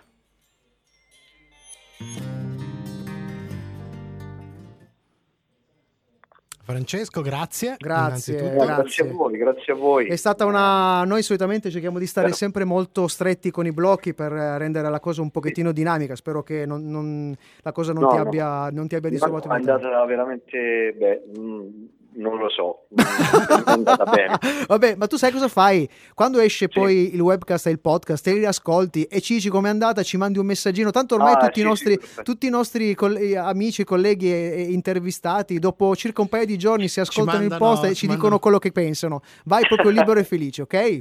[6.65, 7.75] Francesco, grazie.
[7.77, 8.35] Grazie.
[8.37, 9.07] grazie grazie.
[9.07, 10.07] a voi, grazie a voi.
[10.07, 11.03] È stata una.
[11.03, 14.89] Noi solitamente cerchiamo di stare Però- sempre molto stretti con i blocchi per eh, rendere
[14.89, 16.15] la cosa un pochettino dinamica.
[16.15, 18.21] Spero che non- non- la cosa non, No, ti no.
[18.23, 19.47] abbia, non ti abbia disturbato.
[19.47, 21.67] è andata veramente, beh, mm,
[22.17, 24.37] non lo so, Mm, è andata bene.
[24.67, 25.87] Vabbè, ma tu sai cosa fai?
[26.13, 26.79] Quando esce Sì.
[26.79, 30.15] poi il webcast e il podcast, te li riascolti e ci dici com'è andata, ci
[30.17, 30.91] mandi un messaggino.
[30.91, 34.31] Tanto ormai Ah, tutti, i sì, nostri, sì, tutti i nostri coll- eh, amici, colleghi
[34.31, 37.87] e, e intervistati, dopo circa un paio di giorni si ascoltano il mandano- post e
[37.89, 39.21] ci ci dicono mandano- quello che pensano.
[39.45, 40.99] Vai proprio libero e felice, ok?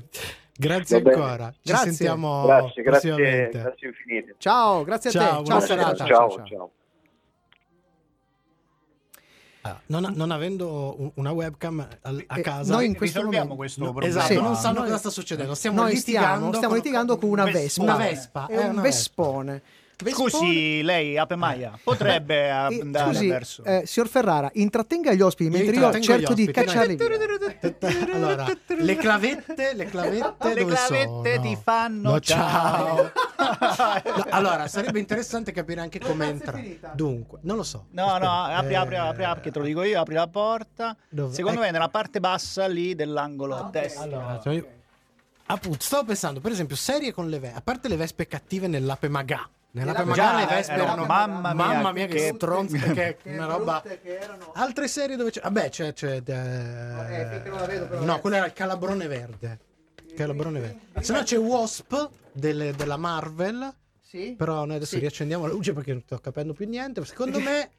[0.56, 1.50] Grazie ancora.
[1.52, 1.92] Ci Grazie.
[1.92, 4.34] sentiamo Grazie, grazie, grazie infinite.
[4.38, 5.42] Ciao, grazie a Ciao, te.
[5.42, 6.04] buona Ciao, serata.
[6.06, 6.70] ciao, ciao.
[9.66, 13.56] Ah, non, non avendo un- una webcam a Eh, casa, noi in questo Risolviamo momento-
[13.56, 14.12] questo no, problema.
[14.14, 14.38] esatto, Sì.
[14.40, 15.54] non sanno Noi- cosa sta succedendo.
[15.54, 16.28] Stiamo Noi litigando.
[16.36, 17.82] stiamo, stiamo litigando con una un Vespa.
[17.82, 19.62] Una Vespa, È è un una Vespone.
[20.02, 23.64] Vespone- Scusi, lei, Ape Maia, potrebbe Eh, andare Scusi, verso...
[23.64, 26.98] eh, signor Ferrara, intrattenga gli ospiti Io mentre io cerco di cacciarli.
[28.12, 31.40] Allora, le clavette, le clavette Le dove clavette sono?
[31.42, 33.12] ti fanno No, ciao.
[33.36, 36.60] No, allora, sarebbe interessante capire anche come entra.
[36.94, 37.86] Dunque, non lo so.
[37.90, 40.26] No, Aspetta, no, apri, apri, eh, apri, apri, che te lo dico io, apri la
[40.28, 40.96] porta.
[41.08, 41.32] Dove?
[41.34, 41.66] Secondo Ecco.
[41.66, 44.02] me nella parte bassa lì dell'angolo Ah, a destra.
[44.02, 44.66] Allora, cioè io-
[45.46, 49.08] appunto, stavo pensando, per esempio, serie con le vespe, a parte le vespe cattive nell'ape
[49.08, 49.48] Magà.
[49.74, 53.46] Magà Magà, le vespe erano mamma mia, mamma mia che, che- stronze, che è una
[53.46, 54.52] roba che erano.
[54.54, 58.46] Altre serie dove c'è Vabbè, c'è, c'è eh, Eh, la vedo, però, No, quello era
[58.46, 59.58] il calabrone verde.
[60.16, 61.02] Calabrone verde.
[61.02, 64.34] Se no c'è Wasp delle- della Marvel, Sì?
[64.38, 65.00] però noi adesso Sì.
[65.00, 67.04] riaccendiamo la luce perché non sto capendo più niente.
[67.04, 67.70] Secondo me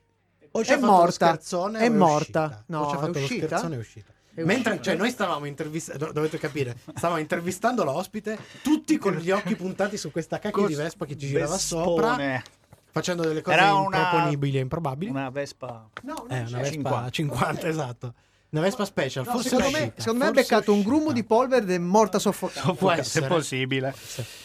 [0.52, 1.06] o ci È morta.
[1.06, 2.44] lo scherzone È morta.
[2.44, 2.64] uscita.
[2.68, 3.46] No, o ci ha è fatto lo uscita?
[3.48, 4.12] scherzone e è uscita.
[4.44, 9.98] Mentre cioè, noi stavamo intervistando, dovete capire, stavamo intervistando l'ospite, tutti con gli occhi puntati
[9.98, 11.86] su questa cacchio di Cos- Vespa che ci girava Vespone.
[11.86, 12.44] sopra,
[12.92, 15.10] facendo delle cose Era improponibili e improbabili.
[15.12, 15.88] Una Vespa.
[16.04, 16.58] No, non una.
[16.60, 17.10] Vespa 50.
[17.10, 18.14] 50, esatto.
[18.50, 21.64] Una Vespa Special, No, forse secondo, me, secondo me ha beccato un grummo di polvere
[21.64, 22.72] ed è morta soffocata.
[22.74, 23.28] Può Se essere.
[23.28, 23.94] possibile.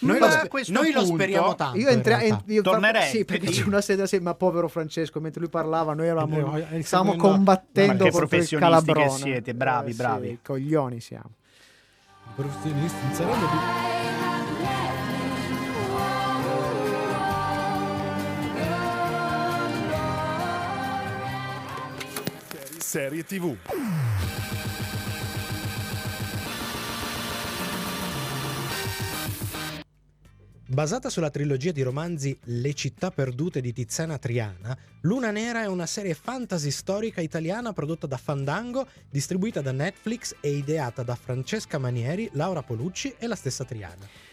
[0.01, 1.79] Noi, Ma lo, spe- noi lo speriamo tanto.
[1.79, 5.51] Io, entra- io Tornerei, Sì, perché c'è una sera sì, ma povero Francesco, mentre lui
[5.51, 9.07] parlava, noi eravamo, Eh, stavamo combattendo che contro il calabrone.
[9.07, 10.39] che siete, bravi, Eh, sì, bravi.
[10.43, 11.31] coglioni siamo.
[12.35, 14.40] Professionisti in saranno di-
[22.91, 23.57] Serie TV.
[30.67, 35.87] Basata sulla trilogia di romanzi Le città perdute di Tiziana Triana, Luna Nera è una
[35.87, 42.29] serie fantasy storica italiana prodotta da Fandango, distribuita da Netflix e ideata da Francesca Manieri,
[42.33, 44.30] Laura Polucci e la stessa Triana.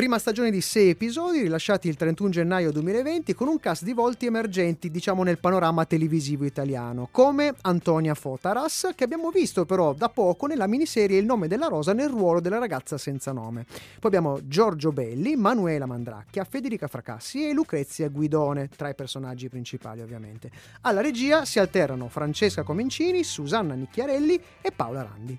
[0.00, 4.24] Prima stagione di 6 episodi rilasciati il 31 gennaio 2020 con un cast di volti
[4.24, 10.46] emergenti diciamo nel panorama televisivo italiano come Antonia Fotaras che abbiamo visto però da poco
[10.46, 13.66] nella miniserie Il nome della rosa nel ruolo della ragazza senza nome.
[13.66, 20.00] Poi abbiamo Giorgio Belli, Manuela Mandracchia, Federica Fracassi e Lucrezia Guidone tra i personaggi principali
[20.00, 20.50] ovviamente.
[20.80, 25.38] Alla regia si alternano Francesca Comencini, Susanna Nicchiarelli e Paola Randi.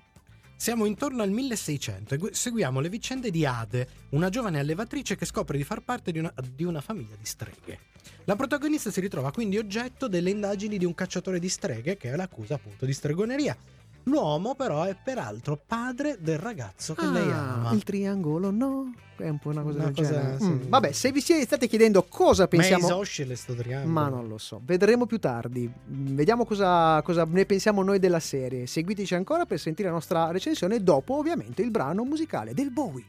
[0.62, 5.24] Siamo intorno al 1600 e gu- seguiamo le vicende di Ade, una giovane allevatrice che
[5.26, 7.80] scopre di far parte di una, di una famiglia di streghe.
[8.26, 12.54] La protagonista si ritrova quindi oggetto delle indagini di un cacciatore di streghe che l'accusa
[12.54, 13.56] appunto di stregoneria.
[14.04, 17.70] L'uomo però è peraltro padre del ragazzo che lei Ah, ama.
[17.72, 20.38] Il triangolo no, è un po' una cosa Una del cosa, genere.
[20.40, 20.44] sì.
[20.46, 22.86] Mm, Vabbè, se vi siete- state chiedendo cosa Ma è pensiamo...
[23.36, 23.92] sto triangolo.
[23.92, 25.70] Ma non lo so, vedremo più tardi.
[25.86, 28.66] Vediamo cosa, cosa ne pensiamo noi della serie.
[28.66, 33.04] Seguiteci ancora per sentire la nostra recensione dopo ovviamente il brano musicale del Bowie.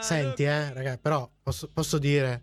[0.00, 2.42] Senti, eh, raga, però posso, posso dire.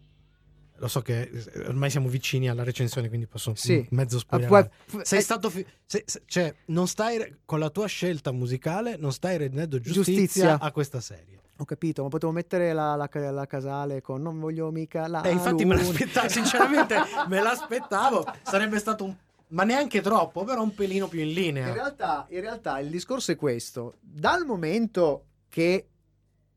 [0.79, 3.85] Lo so che eh, ormai siamo vicini alla recensione, quindi posso Sì.
[3.91, 4.71] mezzo spoilerare.
[4.89, 5.49] puoi- Sei eh, stato.
[5.49, 7.37] fi- se- se- cioè, non stai.
[7.45, 10.59] Con la tua scelta musicale, non stai rendendo giustizia, Giustizia.
[10.59, 11.35] a questa serie.
[11.59, 15.29] Ho capito, ma potevo mettere la, la- la casale con Non voglio mica la E
[15.29, 15.87] Eh, infatti me luna.
[15.87, 16.95] l'aspettavo, sinceramente
[17.27, 18.25] me l'aspettavo.
[18.43, 19.15] Sarebbe stato un.
[19.49, 21.73] Ma neanche troppo, però un pelino più in In linea.
[21.73, 23.95] realtà, in realtà il discorso è questo.
[24.01, 25.87] Dal momento che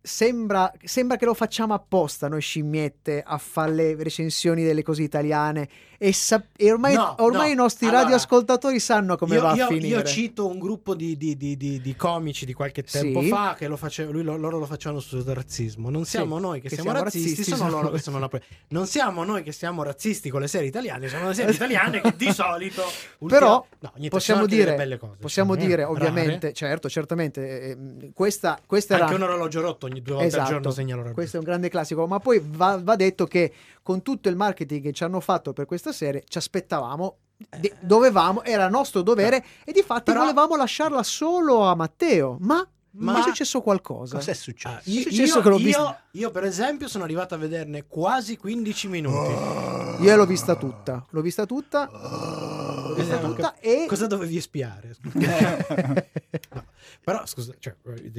[0.01, 5.69] sembra, sembra che lo facciamo apposta noi scimmiette a fare le recensioni delle cose italiane
[6.03, 7.53] e, sa- e ormai, No, ormai no.
[7.53, 9.99] i nostri Allora, radioascoltatori sanno come io, va io- a finire.
[9.99, 13.29] io cito un gruppo di, di- di- di- di comici di qualche tempo Sì.
[13.29, 15.91] fa che lo face- lui- lo- loro lo facevano sul razzismo.
[15.91, 18.19] Non siamo Sì, noi che, che siamo, siamo razzisti, razzisti, sono sono- loro che sono
[18.19, 21.53] la pre- Non siamo noi che siamo razzisti con le serie italiane, sono le serie
[21.55, 22.83] italiane che di solito.
[23.19, 26.53] ultima- Però No, niente, possiamo dire, belle cose, possiamo ci sono, dire eh, ovviamente, rare.
[26.55, 29.05] certo, certamente, eh, questa, questa era...
[29.05, 31.15] Anche un orologio rotto ogni due volte Esatto, al giorno segna l'orologio.
[31.15, 34.83] questo è un grande classico, ma poi va, va detto che con tutto il marketing
[34.83, 37.17] che ci hanno fatto per questa serie, ci aspettavamo,
[37.59, 40.13] de- dovevamo, era nostro dovere e di fatti Eh.
[40.13, 44.17] Però- volevamo lasciarla solo a Matteo, ma, Ma- è successo qualcosa.
[44.17, 44.75] Cos'è successo?
[44.77, 47.87] Ah, io, successo io- che l'ho io- vista- io, per esempio, sono arrivato a vederne
[47.87, 50.03] quasi 15 minuti.
[50.03, 53.85] Io l'ho vista tutta, l'ho vista tutta, l'ho vista Eh, tutta e...
[53.87, 54.97] Cosa dovevi espiare?
[56.53, 56.65] No,
[57.05, 57.75] Però, scusa, cioè,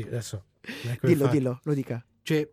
[0.05, 0.45] adesso.
[1.01, 2.03] dillo, fa- dillo, lo dica.
[2.23, 2.47] Cioè,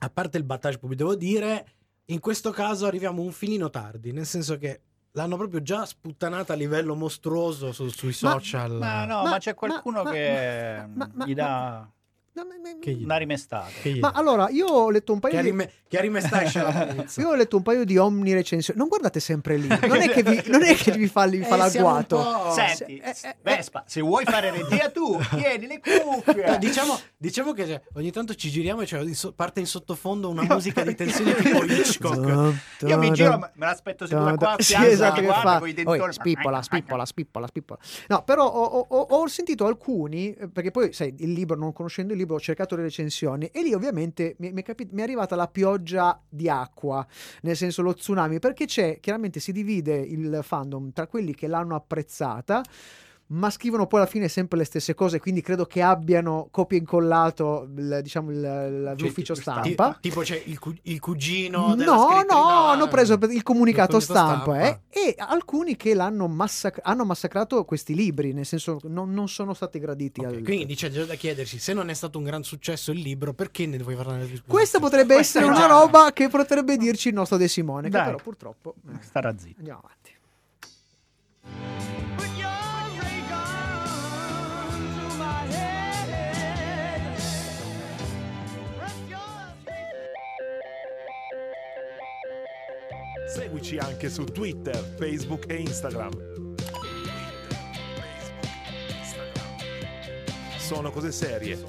[0.00, 1.66] a parte il battage pubblico, devo dire,
[2.06, 4.80] in questo caso arriviamo un filino tardi, nel senso che
[5.12, 8.72] l'hanno proprio già sputtanata a livello mostruoso su- sui Ma- social.
[8.72, 11.90] Ma no, Ma- ma, c'è qualcuno ma- che ma- ma- gli dà
[12.36, 13.68] No, ma- ma- Che gli- una rimestata.
[13.80, 15.48] che Ma allora, io ho letto un che paio a di...
[15.48, 16.02] rime- che
[16.62, 17.20] la puzza.
[17.22, 18.78] Io ho letto un paio di omni recensioni.
[18.78, 19.68] Non guardate sempre lì.
[19.86, 22.50] Non è che vi, non è che vi fa, vi fa Eh, l'agguato.
[22.52, 26.44] Senti, eh, eh, Vespa, se vuoi fare regia tu, tieni le cuffie.
[26.46, 30.42] No, diciamo, diciamo che cioè, ogni tanto ci giriamo e so- parte in sottofondo una
[30.42, 32.54] musica di tensione tipo Hitchcock.
[32.82, 35.62] Io mi giro, me l'aspetto seduta qua a Sì, esatto, che guarda fa.
[35.62, 37.78] Oi, spippola, spippola, spippola, spippola.
[38.08, 41.72] No, però ho, ho- ho- ho sentito alcuni, eh, perché poi, sai, il libro, non
[41.72, 45.00] conoscendo il libro, ho cercato le recensioni e lì ovviamente mi, mi è, capi- mi
[45.00, 47.06] è arrivata la pioggia di acqua,
[47.42, 51.74] nel senso lo tsunami, perché c'è, chiaramente si divide il fandom tra quelli che l'hanno
[51.74, 52.62] apprezzata,
[53.28, 56.80] ma scrivono poi alla fine sempre le stesse cose, quindi credo che abbiano copia e
[56.80, 59.92] incollato il, diciamo, il- il- Cioè, l'ufficio stampa.
[60.00, 63.96] ti- tipo c'è il, cu- il cugino della No, scrittrice- no, hanno preso il comunicato
[63.96, 68.78] il stampa, comunicato eh, e alcuni che l'hanno massac- hanno massacrato questi libri, nel senso
[68.84, 70.20] non, non sono stati graditi.
[70.20, 73.00] Ok, al- quindi c'è già da chiedersi se non è stato un gran successo il
[73.00, 76.76] libro, perché ne vuoi parlare di Questa potrebbe Questa essere una già- roba che potrebbe
[76.76, 78.04] dirci il nostro De Simone, che Dai.
[78.04, 78.74] però purtroppo...
[78.88, 79.56] eh, Starà zitto.
[79.58, 80.04] Andiamo avanti.
[93.36, 96.10] Seguici anche su Twitter, Facebook e Instagram.
[100.56, 101.62] Sono cose serie.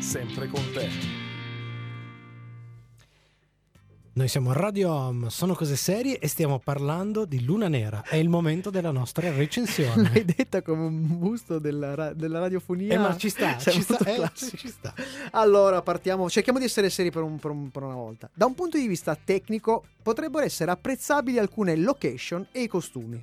[0.00, 1.13] Sempre con te.
[4.16, 8.00] Noi siamo a Radio Home, sono cose serie e stiamo parlando di Luna Nera.
[8.06, 10.02] È il momento della nostra recensione.
[10.14, 12.94] L'hai detta come un busto della, ra- della radiofonia.
[12.94, 14.94] Eh, ma ci sta, Sei ci sta, eh, ci sta.
[15.32, 16.30] Allora, partiamo.
[16.30, 18.30] Cerchiamo di essere seri per, un- per un- per una volta.
[18.32, 23.20] Da un punto di vista tecnico, potrebbero essere apprezzabili alcune location e i costumi.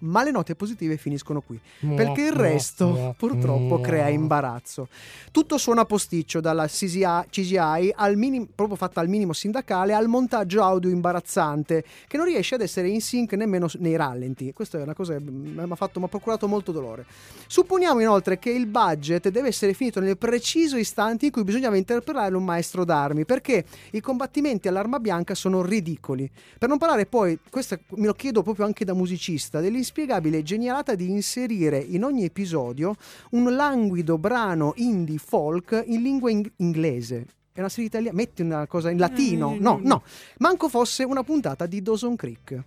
[0.00, 1.58] Ma le note positive finiscono qui.
[1.94, 4.88] Perché il resto purtroppo crea imbarazzo.
[5.30, 10.62] Tutto suona posticcio dalla CGI, CGI al minim- proprio fatta al minimo sindacale al montaggio
[10.62, 14.52] audio imbarazzante che non riesce ad essere in sync nemmeno nei rallenti.
[14.52, 17.04] Questa è una cosa che mi ha fatto- mi ha procurato molto dolore.
[17.46, 22.34] Supponiamo inoltre che il budget deve essere finito nel preciso istante in cui bisognava interpellare
[22.34, 26.30] un maestro d'armi perché i combattimenti all'arma bianca sono ridicoli.
[26.58, 29.60] Per non parlare poi, questo me lo chiedo proprio anche da musicista,
[29.90, 32.94] dell'inspiegabile genialata di inserire in ogni episodio
[33.30, 37.26] un languido brano indie folk in lingua ing- inglese.
[37.52, 39.56] È una serie italiana, metti una cosa in latino.
[39.58, 40.02] No, no,
[40.38, 42.62] manco fosse una puntata di Dawson Creek.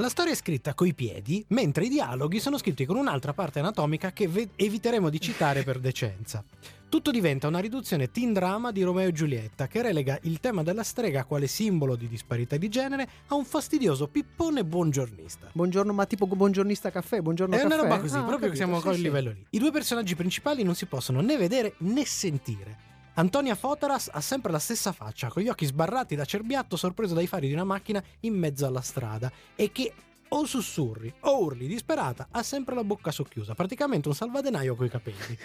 [0.00, 4.12] La storia è scritta coi piedi, mentre i dialoghi sono scritti con un'altra parte anatomica
[4.12, 6.42] che ve- eviteremo di citare per decenza.
[6.88, 10.84] Tutto diventa una riduzione teen drama di Romeo e Giulietta che relega il tema della
[10.84, 15.50] strega quale simbolo di disparità di genere a un fastidioso pippone buongiornista.
[15.52, 17.74] Buongiorno, ma tipo buongiornista caffè, buongiorno È caffè.
[17.74, 19.02] una roba così, Ah, proprio capito, che siamo a quel sì.
[19.02, 19.44] livello lì.
[19.50, 22.88] I due personaggi principali non si possono né vedere né sentire.
[23.14, 27.26] Antonia Fotaras ha sempre la stessa faccia, con gli occhi sbarrati da cerbiatto sorpreso dai
[27.26, 29.92] fari di una macchina in mezzo alla strada e che
[30.28, 35.36] o sussurri o urli disperata ha sempre la bocca socchiusa, praticamente un salvadenaio coi capelli.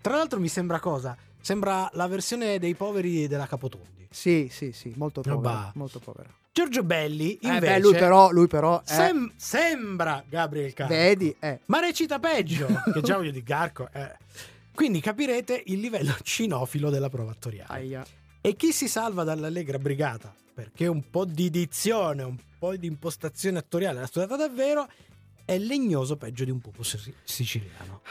[0.00, 1.16] Tra l'altro mi sembra cosa?
[1.40, 4.08] Sembra la versione dei poveri della Capotondi.
[4.10, 6.30] Sì, sì, sì, molto povero, molto povero.
[6.52, 10.92] Giorgio Belli invece Eh beh, lui però, lui però eh, sem- sembra Gabriel Carco.
[10.94, 11.60] vedi, eh.
[11.66, 13.88] Ma recita peggio, che già voglio di Garco.
[13.92, 14.16] eh.
[14.74, 17.72] Quindi capirete il livello cinofilo della prova attoriale.
[17.72, 18.04] Aia.
[18.40, 23.58] E chi si salva dall'allegra brigata, perché un po' di dizione, un po' di impostazione
[23.58, 24.86] attoriale l'ha studiata davvero,
[25.44, 28.02] è legnoso peggio di un pupo si- siciliano.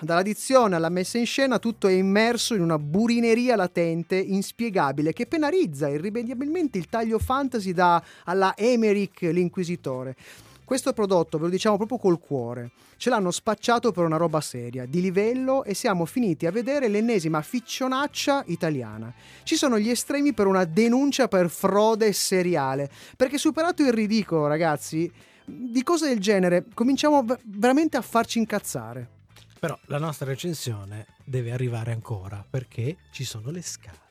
[0.00, 5.26] Dalla dizione alla messa in scena tutto è immerso in una burineria latente, inspiegabile, che
[5.26, 10.14] penalizza irrimediabilmente il taglio fantasy da alla Emerick l'inquisitore.
[10.68, 14.84] Questo prodotto, ve lo diciamo proprio col cuore, ce l'hanno spacciato per una roba seria,
[14.84, 19.10] di livello e siamo finiti a vedere l'ennesima ficcionaccia italiana.
[19.44, 25.10] Ci sono gli estremi per una denuncia per frode seriale, perché superato il ridicolo, ragazzi,
[25.42, 29.08] di cose del genere cominciamo veramente a farci incazzare.
[29.58, 34.06] Però la nostra recensione deve arrivare ancora perché ci sono le scale.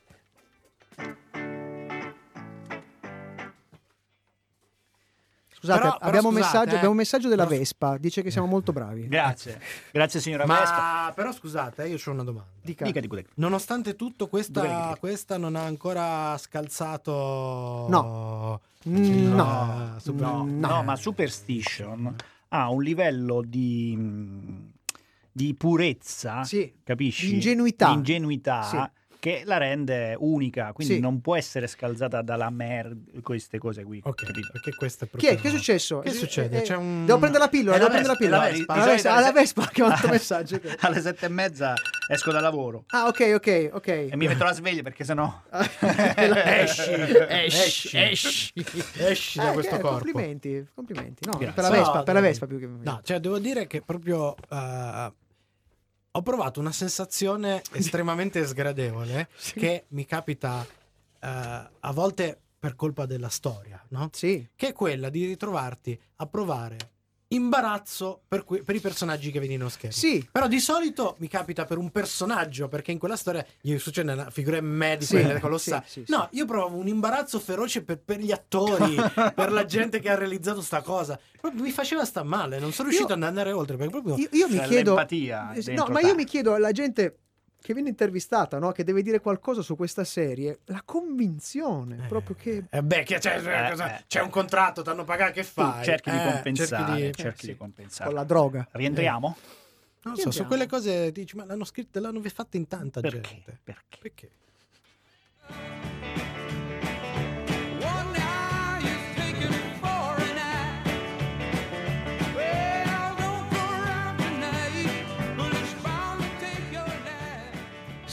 [5.60, 6.74] Scusate, Però- però abbiamo, un scusate, messaggio, eh.
[6.76, 9.08] abbiamo un messaggio della Però- Vespa, dice che siamo molto bravi.
[9.08, 9.60] Grazie.
[9.90, 10.70] Grazie signora Vespa.
[11.06, 12.48] Ma però scusate, eh, io ho una domanda.
[12.62, 12.84] Dica.
[12.84, 13.08] Dica di.
[13.34, 17.86] Nonostante tutto, questa, questa non ha ancora scalzato.
[17.88, 18.60] No.
[18.88, 19.96] Mm, no.
[19.98, 20.68] super- No, No.
[20.68, 22.14] no, ma Superstition
[22.50, 24.70] ha un livello di, mh,
[25.32, 27.34] di purezza, Sì, capisci?
[27.34, 27.90] ingenuità.
[27.90, 28.76] Ingenuità Sì.
[29.20, 31.00] Che la rende unica, quindi Sì.
[31.00, 34.00] non può essere scalzata dalla mer queste cose qui.
[34.04, 34.48] Ok, capito?
[34.52, 35.30] perché questo è Chi proprio.
[35.38, 35.40] è?
[35.42, 35.98] Che è successo?
[36.00, 36.58] Che Eh, succede?
[36.58, 38.42] eh, C'è un- Devo prendere la pillola, devo prendere la pillola.
[38.44, 38.72] la Vespa.
[38.74, 38.84] Alla
[39.32, 40.60] Vespa, alla che ha fatto messaggio.
[40.80, 41.74] Alle sette e mezza
[42.10, 43.86] esco da lavoro Ah, ok, ok, ok.
[43.88, 45.42] e mi metto la sveglia perché sennò
[46.16, 46.92] Esci,
[47.28, 48.52] esci, Esci.
[48.98, 49.98] esci, da Eh, questo che- corpo.
[50.04, 51.24] Complimenti, complimenti.
[51.26, 53.80] No, per la No, Vespa, per la Vespa più che No, cioè devo dire che
[53.82, 55.12] proprio eh,
[56.10, 59.54] ho provato una sensazione estremamente sgradevole Sì.
[59.54, 60.66] che mi capita
[61.20, 61.26] eh,
[61.80, 64.08] a volte per colpa della storia, no?
[64.12, 64.48] Sì.
[64.56, 66.76] Che è quella di ritrovarti a provare
[67.28, 69.94] imbarazzo per, que- per i personaggi che vedi nello schermo.
[69.96, 70.26] Sì.
[70.30, 74.30] Però di solito mi capita per un personaggio, perché in quella storia gli succede una
[74.30, 75.82] figura medica, Sì, quelle colossali.
[75.86, 78.94] sì, sì, no, io provavo un imbarazzo feroce per, per gli attori,
[79.34, 81.18] per la gente che ha realizzato sta cosa.
[81.40, 84.16] Proprio mi faceva sta male, non sono riuscito Io- ad andare oltre, perché proprio...
[84.16, 84.96] Io, io mi C'è chiedo.
[85.58, 86.06] sì, No, ma te.
[86.06, 87.18] io mi chiedo alla gente
[87.60, 88.72] che viene intervistata, no?
[88.72, 92.64] che deve dire qualcosa su questa serie, la convinzione, proprio che.
[92.70, 94.04] Eh beh, che c'è, Eh, cosa- eh.
[94.06, 95.84] c'è un contratto, ti hanno pagato, che Tu fai?
[95.84, 97.46] cerchi di Eh, compensare, cerchi di- cerchi sì.
[97.48, 98.10] di compensare.
[98.10, 98.66] Con la droga.
[98.70, 99.36] Rientriamo?
[100.04, 103.20] Non so, su quelle cose dici, ma l'hanno scritte, l'hanno fatte in tanta Perché?
[103.20, 103.58] gente.
[103.62, 103.98] Perché?
[104.00, 104.30] Perché?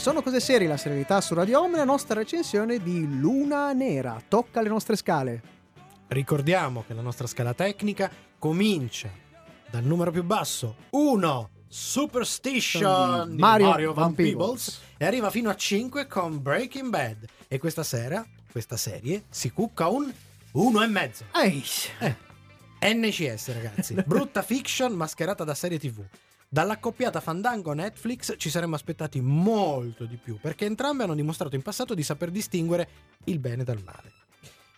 [0.06, 4.22] Sono cose serie la serialità su Radio Home, la nostra recensione di Luna Nera.
[4.28, 5.42] Tocca le nostre scale.
[6.06, 9.10] Ricordiamo che la nostra scala tecnica comincia
[9.68, 14.36] dal numero più basso, 1, Superstition di Mario Mario, Van Van, Peebles.
[14.36, 17.24] Peebles, e arriva fino a 5 con Breaking Bad.
[17.48, 20.08] E questa sera, questa serie, si cucca un
[20.54, 21.24] 1,5.
[21.42, 21.64] Ehi,
[21.98, 26.04] Eh, NCS ragazzi, brutta fiction mascherata da serie tv.
[26.56, 31.92] Dall'accoppiata Fandango Netflix ci saremmo aspettati molto di più, perché entrambe hanno dimostrato in passato
[31.92, 32.88] di saper distinguere
[33.24, 34.10] il bene dal male.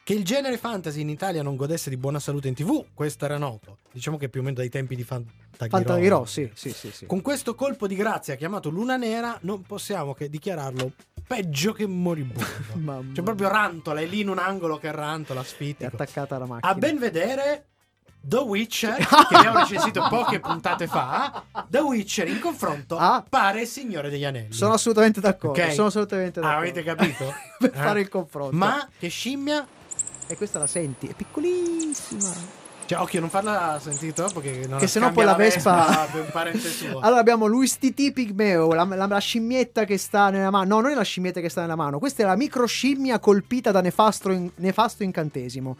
[0.02, 3.38] Che il genere fantasy in Italia non godesse di buona salute in tv, questo era
[3.38, 3.78] noto.
[3.92, 5.68] Diciamo che più o meno dai tempi di Fantaghirò.
[5.68, 7.06] Fantaghirò, sì, sì, sì, sì.
[7.06, 10.94] Con questo colpo di grazia chiamato Luna Nera non possiamo che dichiararlo
[11.28, 12.44] peggio che moribondo.
[12.74, 15.94] Mamma Cioè proprio rantola, è lì in un angolo che rantola, È sfittico.
[15.94, 16.72] attaccata alla macchina.
[16.72, 17.66] A ben vedere
[18.28, 18.94] The Witcher,
[19.28, 23.24] che abbiamo recensito poche puntate fa, The Witcher in confronto Ah.
[23.26, 24.52] pare il Signore degli Anelli.
[24.52, 25.60] Sono assolutamente d'accordo.
[25.62, 25.72] Ok.
[25.72, 26.60] Sono assolutamente Ah, d'accordo.
[26.60, 27.34] avete capito?
[27.58, 27.76] per Eh.
[27.78, 28.54] fare il confronto.
[28.56, 29.66] Ma che scimmia...
[30.26, 32.30] E questa la senti, è piccolissima.
[32.84, 36.06] Cioè, occhio, non farla sentire troppo che non Che sennò poi la la Vespa-
[36.58, 37.00] suo.
[37.00, 40.74] Allora abbiamo Luis TT Pigmeo, la, la- la scimmietta che sta nella mano.
[40.76, 43.80] No, non è la scimmietta che sta nella mano, questa è la microscimmia colpita da
[43.82, 45.76] nefasto, in- nefasto incantesimo.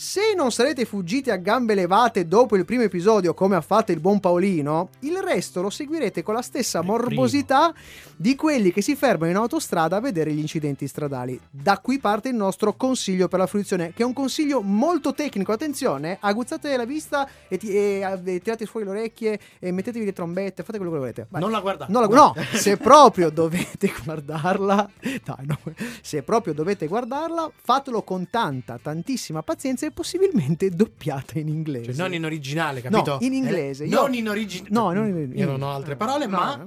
[0.00, 3.98] Se non sarete fuggiti a gambe levate dopo il primo episodio, come ha fatto il
[3.98, 7.74] buon Paolino, il resto lo seguirete con la stessa Il morbosità
[8.14, 11.36] di quelli che si fermano in autostrada a vedere gli incidenti stradali.
[11.50, 15.50] Da qui parte il nostro consiglio per la fruizione, che è un consiglio molto tecnico.
[15.50, 20.12] Attenzione, aguzzate la vista e, ti- e- e tirate fuori le orecchie e mettetevi le
[20.12, 21.26] trombette, fate quello che volete.
[21.28, 21.40] Vai.
[21.40, 21.90] Non la guardate.
[21.90, 24.88] No, la- no, se proprio dovete guardarla,
[25.24, 25.58] dai, no,
[26.02, 31.92] se proprio dovete guardarla, fatelo con tanta, tantissima pazienza e possibilmente doppiata in inglese.
[31.92, 33.12] Cioè, non in originale, capito?
[33.12, 33.84] No, in inglese.
[33.84, 34.70] Eh, Io- non in originale.
[34.70, 36.66] No, non in- Io non ho altre parole, no, ma no.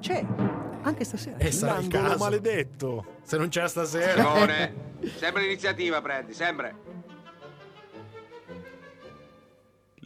[0.00, 0.24] C'è,
[0.82, 1.38] anche stasera.
[1.38, 2.18] Eh, sarà il caso.
[2.18, 3.04] maledetto.
[3.22, 4.22] Se non c'è stasera.
[5.16, 6.74] Sempre l'iniziativa prendi, sempre.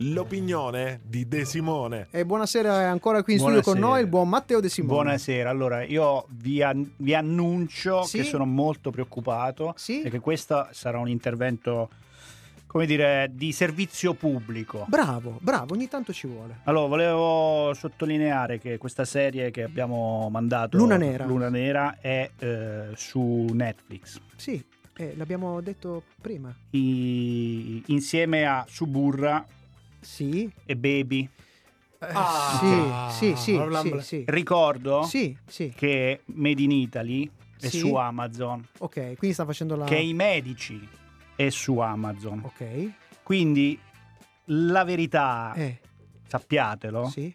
[0.01, 2.07] L'opinione di De Simone.
[2.11, 3.95] E buonasera, è ancora qui in studio con Buonasera.
[3.95, 4.93] noi il buon Matteo De Simone.
[5.03, 8.19] Buonasera, allora io vi, an- vi annuncio Sì?
[8.19, 9.99] che sono molto preoccupato Sì?
[10.03, 11.89] perché questo sarà un intervento
[12.67, 14.85] come dire, di servizio pubblico.
[14.89, 16.59] Bravo, bravo, ogni tanto ci vuole.
[16.65, 21.25] Allora, volevo sottolineare che questa serie che abbiamo mandato, Luna Nera.
[21.25, 24.21] Luna Nera, è eh, su Netflix.
[24.37, 24.63] Sì,
[24.97, 26.55] eh, l'abbiamo detto prima.
[26.71, 29.45] I- insieme a Suburra
[30.01, 30.51] Sì.
[30.65, 31.29] e Baby.
[32.01, 34.25] Ah, sì, sì, sì, sì, sì.
[34.29, 35.73] Ricordo Sì, sì.
[35.75, 37.29] che Made in Italy
[37.61, 37.79] è Sì.
[37.79, 39.85] su Amazon, Ok, quindi sta facendo la...
[39.85, 40.89] che I Medici
[41.35, 42.43] è su Amazon.
[42.45, 42.91] Ok.
[43.25, 43.77] Quindi
[44.45, 45.81] la verità, Eh,
[46.29, 47.35] sappiatelo, sì.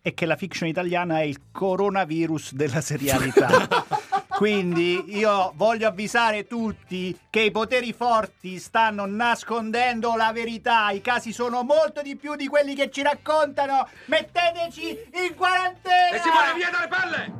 [0.00, 3.48] è che la fiction italiana è il coronavirus della serialità.
[4.40, 10.88] Quindi io voglio avvisare tutti che i poteri forti stanno nascondendo la verità.
[10.92, 13.86] I casi sono molto di più di quelli che ci raccontano.
[14.06, 14.88] Metteteci
[15.26, 16.16] in quarantena!
[16.16, 17.32] E si vuole via dalle palle!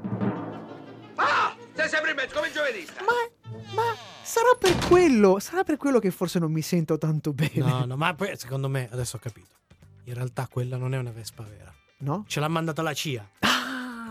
[1.15, 1.57] Ah!
[1.73, 2.87] Sei sempre in mezzo come il giovedì.
[2.99, 7.51] Ma, ma sarà per quello, sarà per quello che forse non mi sento tanto bene.
[7.55, 9.55] No, no, ma poi secondo me, adesso ho capito.
[10.05, 11.73] In realtà quella non è una Vespa vera.
[12.01, 12.27] No?
[12.29, 13.27] Ce l'ha mandata la CIA.
[13.39, 13.60] Ah,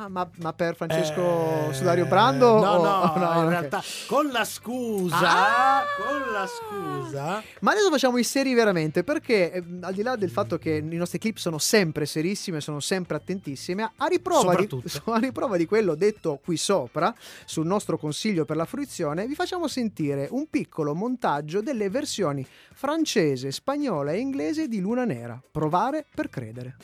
[0.08, 2.60] ma, ma per Francesco Eh, Sudario Brando?
[2.60, 3.02] No, o- no,
[3.36, 3.50] o in ok.
[3.50, 5.84] realtà con la scusa, Ah!
[5.98, 7.44] con la scusa.
[7.62, 10.96] Ma adesso facciamo i seri veramente, perché eh, al di là del fatto che i
[10.96, 14.70] nostri clip sono sempre serissime, sono sempre attentissime, a riprova, di,
[15.06, 17.14] a riprova di quello detto qui sopra,
[17.46, 23.52] sul nostro consiglio per la fruizione, vi facciamo sentire un piccolo montaggio delle versioni francese,
[23.52, 25.42] spagnola e inglese di Luna Nera.
[25.52, 26.76] Provare per credere.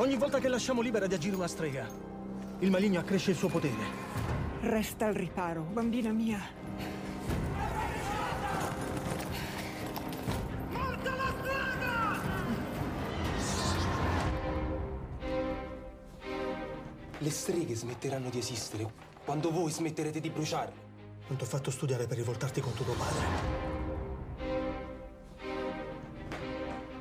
[0.00, 1.86] Ogni volta che lasciamo libera di agire una strega,
[2.60, 3.84] il maligno accresce il suo potere.
[4.62, 6.40] Resta al riparo, bambina mia.
[17.18, 18.90] Le streghe smetteranno di esistere
[19.22, 20.72] quando voi smetterete di bruciare.
[21.26, 23.69] Non ti ho fatto studiare per rivoltarti contro tuo padre.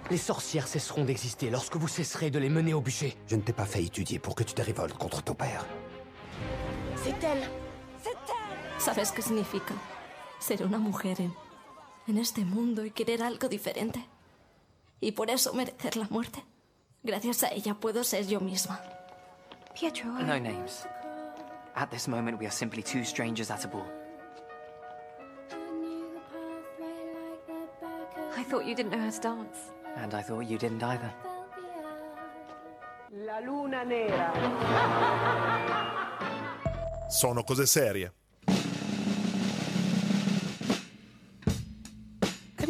[0.10, 3.16] Les sorcières cesseront d'exister lorsque vous cesserez de les mener au bûcher.
[3.28, 5.66] Je ne t'ai pas fait étudier pour que tu te révoltes contre ton père.
[6.96, 7.48] C'est elle.
[8.02, 8.82] C'est elle.
[8.82, 9.76] ¿Sabes qué significa?
[10.40, 11.32] Ser una mujer en,
[12.12, 14.00] en este mundo y querer algo diferente.
[15.02, 16.44] Y por eso merecer la muerte.
[17.04, 18.82] Gracias a ella puedo ser yo misma.
[19.76, 20.10] Pietro.
[20.12, 20.88] No names.
[21.76, 23.86] At this moment, we are simply two strangers at a ball.
[28.36, 29.72] I thought you didn't know how to dance.
[29.96, 31.14] And I thought you didn't either.
[33.26, 34.32] La luna nera.
[37.10, 38.14] Sono cose serie.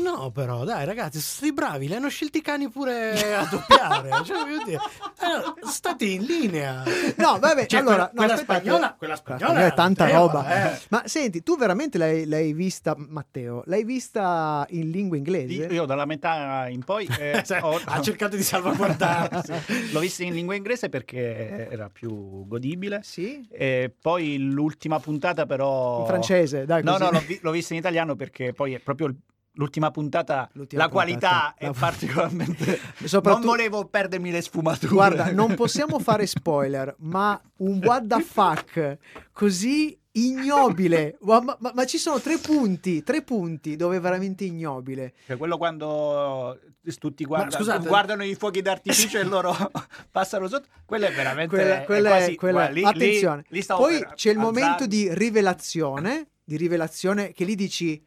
[0.01, 4.09] No, però, dai, ragazzi, sono stati bravi, li hanno scelti i cani pure a doppiare.
[4.23, 6.83] cioè, voglio dire, eh, stati in linea.
[7.17, 10.71] No, vabbè, Cioè, allora, quella, no, quella aspetta, spagnola, quella spagnola è tanta Andrea, roba.
[10.73, 10.79] eh.
[10.89, 13.63] Ma senti, tu veramente l'hai, l'hai vista, Matteo?
[13.65, 15.65] L'hai vista in lingua inglese?
[15.65, 19.53] Io dalla metà in poi eh, Cioè, ho- ha cercato di salvaguardarsi.
[19.91, 23.01] L'ho vista in lingua inglese perché era più godibile.
[23.03, 23.47] Sì.
[23.51, 25.99] E poi l'ultima puntata però...
[26.01, 27.03] In francese, dai, No, così.
[27.03, 29.15] no, l'ho, vi- l'ho vista in italiano perché poi è proprio il-
[29.59, 32.79] l'ultima puntata, L'ultima la qualità puntata, è la- particolarmente...
[33.03, 34.91] Soprattutto- Non volevo perdermi le sfumature.
[34.93, 38.97] Guarda, non possiamo fare spoiler, ma un what the fuck
[39.33, 41.17] così ignobile.
[41.21, 45.13] Ma, ma- ma ci sono tre punti, tre punti dove è veramente ignobile.
[45.25, 46.57] Cioè, quello quando
[46.97, 49.53] tutti guardano, guardano i fuochi d'artificio e loro
[50.09, 53.45] passano sotto, quello è veramente Quella, è quella quasi- è, quella- guarda, lì- attenzione.
[53.49, 58.01] lì- lì Poi per c'è il momento di rivelazione, di rivelazione che lì dici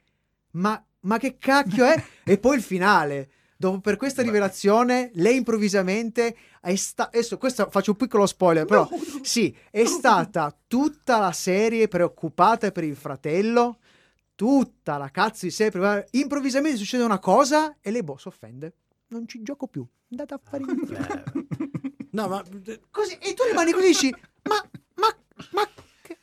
[0.54, 2.02] ma, ma che cacchio è?
[2.24, 3.30] e poi il finale.
[3.56, 8.88] Dopo per questa rivelazione, lei improvvisamente è sta- adesso questo faccio un piccolo spoiler, però
[9.22, 13.78] sì, è stata tutta la serie preoccupata per il fratello,
[14.34, 16.08] tutta la cazzo di serie preoccupata.
[16.18, 18.74] improvvisamente succede una cosa e lei boh, si offende.
[19.08, 19.86] Non ci gioco più.
[20.10, 20.98] Andate a fare in culo.
[22.10, 22.42] No, ma
[22.90, 24.62] Così, e tu rimani così dici, ma,
[24.96, 25.16] ma,
[25.52, 25.68] ma,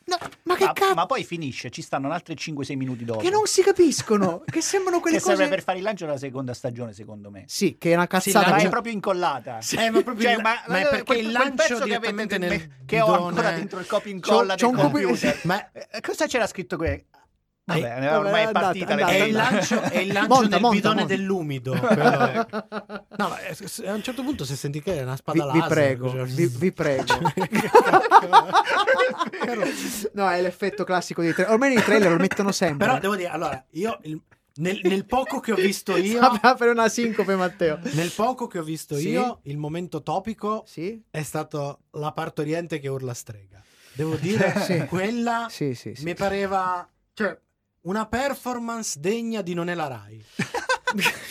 [0.09, 0.93] no, ma che cazzo?
[0.95, 3.19] ma poi finisce, ci stanno altri 5-6 minuti dopo.
[3.19, 5.35] Che non si capiscono, che sembrano quelle che cose...
[5.37, 7.43] serve per fare il lancio della seconda stagione, secondo me.
[7.47, 8.49] Sì, che è una Sì, cazzata.
[8.51, 9.59] ma è proprio incollata.
[9.77, 11.95] Eh, ma proprio Cioè, il- ma- ma è perché quel- il quel lancio pezzo che
[11.95, 15.39] avete direttamente nel- nel che ho ancora dentro il copia C'ho- incolla c'ho del computer.
[15.43, 17.05] Ma Eh, Cosa c'era scritto qui?
[17.73, 20.75] Vabbè, Eh, ormai è partita andate, è il lancio, è il lancio Monta, nel monta,
[20.75, 21.15] bidone monta.
[21.15, 21.73] dell'umido.
[21.89, 22.45] è.
[23.17, 23.55] No, ma eh,
[23.87, 25.67] a un certo punto si senti che è una Vi, spada vi laser.
[25.73, 27.19] prego, cioè- vi, vi prego.
[30.13, 31.53] no, è l'effetto classico dei trailer.
[31.53, 32.87] Ormai nei trailer lo mettono sempre.
[32.87, 34.21] Però devo dire, allora, io il-
[34.55, 36.19] nel, nel poco che ho visto io,
[36.57, 37.79] per una sincope, Matteo.
[37.93, 39.09] nel poco che ho visto Sì?
[39.09, 41.01] io, il momento topico Sì?
[41.09, 43.61] è stato la partoriente che urla strega.
[43.93, 44.85] Devo dire, Sì.
[44.85, 46.03] quella Sì, sì, sì.
[46.03, 47.37] mi pareva, cioè,
[47.81, 50.23] una performance degna di Non è la Rai.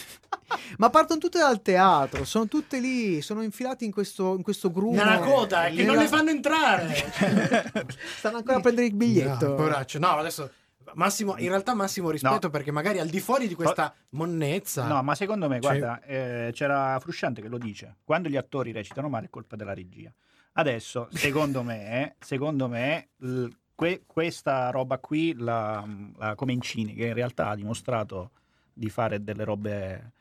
[0.79, 4.97] Ma partono tutte dal teatro, sono tutte lì, sono infilati in questo, in questo gruppo.
[4.97, 6.95] Nella coda, è che non Nella- li fanno entrare.
[8.19, 9.49] Stanno ancora a prendere il biglietto.
[9.49, 9.99] No, poraccio.
[9.99, 10.51] No, adesso
[10.95, 15.15] Massimo, in realtà massimo rispetto perché magari al di fuori di questa monnezza No, ma
[15.15, 17.97] secondo me, Cioè- guarda, eh, c'era Frusciante che lo dice.
[18.05, 20.11] Quando gli attori recitano male è colpa della regia.
[20.55, 23.47] Adesso, secondo me, secondo me l-
[23.79, 28.33] que- questa roba qui, la, la Comencini, che in realtà ha dimostrato
[28.73, 30.13] di fare delle robe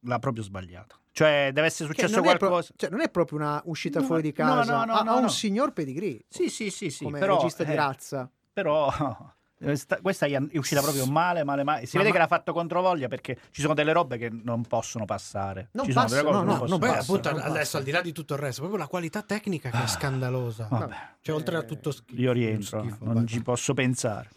[0.00, 0.96] l'ha proprio sbagliato.
[1.12, 2.72] Cioè, deve essere Che successo non, è pro- qualcosa.
[2.76, 5.14] cioè, non è proprio una uscita No, fuori di casa, no, no, ha, no, ha
[5.14, 5.28] un no.
[5.28, 6.24] signor pedigree.
[6.28, 8.28] Sì, sì, sì, sì, come però, regista di eh, razza.
[8.52, 8.90] Però
[9.62, 11.84] questa, questa è uscita proprio male, male, male.
[11.84, 14.64] Si Ma- vede ma- che l'ha fatto controvoglia perché ci sono delle robe che non
[14.64, 15.68] possono passare.
[15.72, 17.78] Non ci cose no, no, non no, Beh, appunto non adesso basta.
[17.78, 20.66] al di là di tutto il resto, proprio la qualità tecnica che è scandalosa.
[20.70, 20.96] Vabbè.
[21.20, 22.20] Cioè, oltre a tutto schifo.
[22.20, 23.26] Io rientro, schifo, non vai.
[23.26, 24.30] ci posso pensare.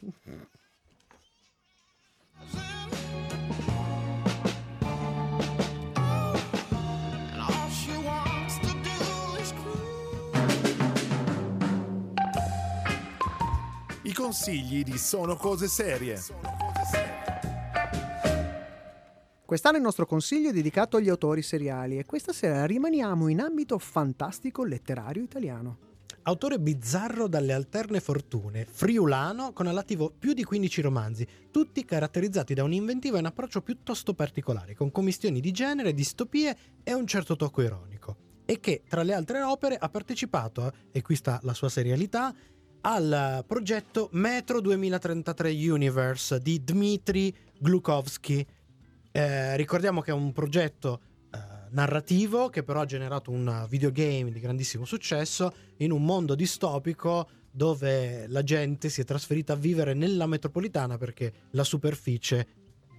[14.13, 16.21] I consigli di Sono Cose Serie.
[19.43, 23.79] Quest'anno il nostro consiglio è dedicato agli autori seriali e questa sera rimaniamo in ambito
[23.79, 25.77] fantastico letterario italiano.
[26.21, 32.63] Autore bizzarro dalle alterne fortune, friulano con all'attivo più di 15 romanzi, tutti caratterizzati da
[32.63, 37.63] un'inventiva e un approccio piuttosto particolari, con commistioni di genere, distopie e un certo tocco
[37.63, 38.17] ironico.
[38.45, 42.35] E che, tra le altre opere, ha partecipato, e qui sta la sua serialità,
[42.85, 48.45] al progetto Metro 2033 Universe di Dmitry Glukovsky.
[49.11, 50.99] Eh, ricordiamo che è un progetto
[51.31, 51.37] eh,
[51.69, 58.27] narrativo che però ha generato un videogame di grandissimo successo in un mondo distopico dove
[58.27, 62.47] la gente si è trasferita a vivere nella metropolitana perché la superficie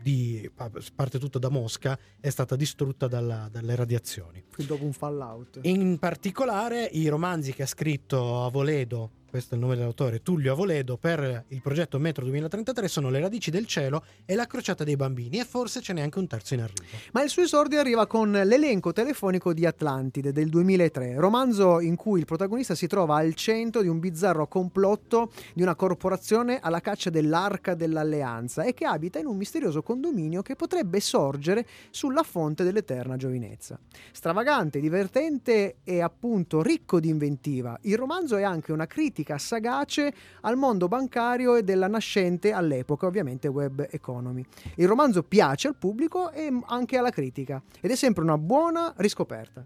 [0.01, 0.51] di
[0.95, 4.45] parte tutto da Mosca è stata distrutta dalla- dalle radiazioni.
[4.53, 5.61] Quindi dopo un fallout.
[5.63, 10.97] In particolare i romanzi che ha scritto Avoledo, questo è il nome dell'autore, Tullio Avoledo,
[10.97, 15.41] per il progetto Metro 2033 sono Le radici del cielo e La crociata dei bambini
[15.41, 16.85] e forse ce n'è anche un terzo in arrivo.
[17.11, 22.21] Ma il suo esordio arriva con l'elenco telefonico di Atlantide del 2003, romanzo in cui
[22.21, 27.11] il protagonista si trova al centro di un bizzarro complotto di una corporazione alla caccia
[27.11, 33.17] dell'arca dell'alleanza e che abita in un misterioso condominio che potrebbe sorgere sulla fonte dell'eterna
[33.17, 33.81] giovinezza.
[34.13, 40.13] Stravagante, divertente e appunto ricco di inventiva, il romanzo è anche una critica sagace
[40.43, 44.45] al mondo bancario e della nascente all'epoca ovviamente web economy.
[44.77, 49.65] Il romanzo piace al pubblico e anche alla critica ed è sempre una buona riscoperta.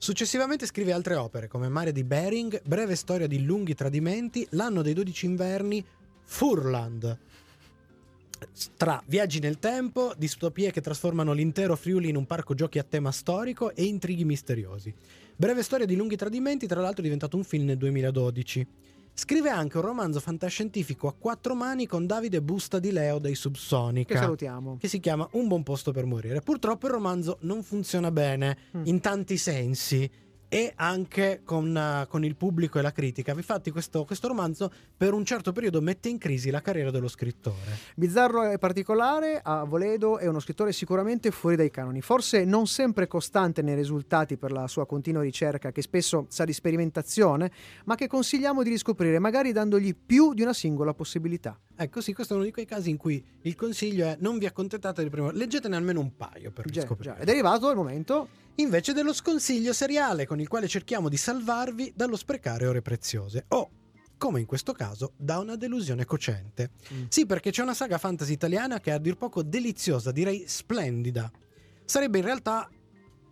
[0.00, 4.94] Successivamente scrive altre opere come Mare di Bering, Breve storia di lunghi tradimenti, L'anno dei
[4.94, 5.84] dodici inverni,
[6.22, 7.18] Furland.
[8.76, 13.10] Tra viaggi nel tempo, distopie che trasformano l'intero Friuli in un parco giochi a tema
[13.10, 14.94] storico e intrighi misteriosi.
[15.34, 18.66] Breve storia di lunghi tradimenti, tra l'altro è diventato un film nel 2012.
[19.20, 24.14] Scrive anche un romanzo fantascientifico a quattro mani con Davide Busta di Leo dei Subsonica.
[24.14, 24.76] Che salutiamo.
[24.78, 26.40] Che si chiama Un buon posto per morire.
[26.40, 28.82] Purtroppo il romanzo non funziona bene Mm.
[28.84, 30.08] in tanti sensi
[30.48, 33.32] e anche con, eh, con il pubblico e la critica.
[33.32, 37.56] Infatti, questo, questo romanzo per un certo periodo mette in crisi la carriera dello scrittore.
[37.94, 43.62] Bizzarro e particolare, Avoledo è uno scrittore sicuramente fuori dai canoni, forse non sempre costante
[43.62, 47.50] nei risultati per la sua continua ricerca, che spesso sa di sperimentazione,
[47.84, 51.58] ma che consigliamo di riscoprire, magari dandogli più di una singola possibilità.
[51.76, 54.46] Ecco, sì, questo è uno di quei casi in cui il consiglio è non vi
[54.46, 57.14] accontentate del primo, leggetene almeno un paio per Già, riscoprire.
[57.14, 57.20] già.
[57.20, 58.28] Ed è arrivato il momento
[58.60, 63.70] Invece dello sconsiglio seriale con il quale cerchiamo di salvarvi dallo sprecare ore preziose o,
[64.18, 66.70] come in questo caso, da una delusione cocente.
[66.92, 67.04] Mm.
[67.08, 71.30] Sì, perché c'è una saga fantasy italiana che è a dir poco deliziosa, direi splendida.
[71.84, 72.68] Sarebbe in realtà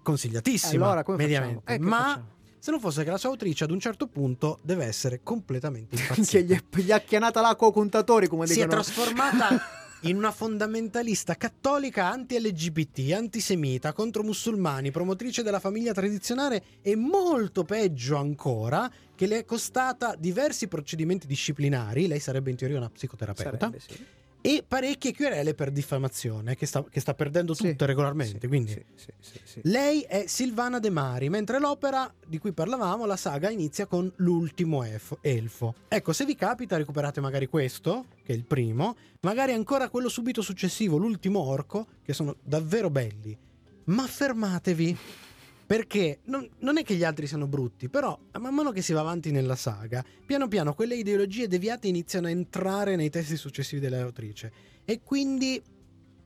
[0.01, 1.73] consigliatissima, Allora, mediamente?
[1.75, 2.35] Eh, che ma facciamo?
[2.61, 6.03] se non fosse che la sua autrice ad un certo punto deve essere completamente che
[6.03, 6.39] impazzita.
[6.39, 8.81] gli è, gli ha chianata l'acqua contatori, come si è dicono.
[8.81, 9.61] trasformata
[10.03, 18.17] in una fondamentalista cattolica anti-LGBT, antisemita, contro musulmani, promotrice della famiglia tradizionale e molto peggio
[18.17, 23.81] ancora, che le è costata diversi procedimenti disciplinari, lei sarebbe in teoria una psicoterapeuta, Sarebbe,
[23.81, 24.05] sì.
[24.41, 28.39] E parecchie querele per diffamazione, che sta, che sta perdendo Sì, tutte regolarmente.
[28.41, 29.61] sì, quindi sì, sì, sì, sì.
[29.65, 34.85] lei è Silvana De Mari, mentre l'opera di cui parlavamo, la saga, inizia con l'ultimo
[35.21, 35.75] elfo.
[35.89, 40.43] Ecco, se vi capita, recuperate magari questo, che è il primo, magari ancora quello subito
[40.43, 43.37] successivo, l'ultimo orco, che sono davvero belli.
[43.87, 44.97] Ma fermatevi,
[45.67, 49.01] Perché non, non è che gli altri siano brutti, però man mano che si va
[49.01, 54.53] avanti nella saga, piano piano quelle ideologie deviate iniziano a entrare nei testi successivi dell'autrice.
[54.85, 55.61] E quindi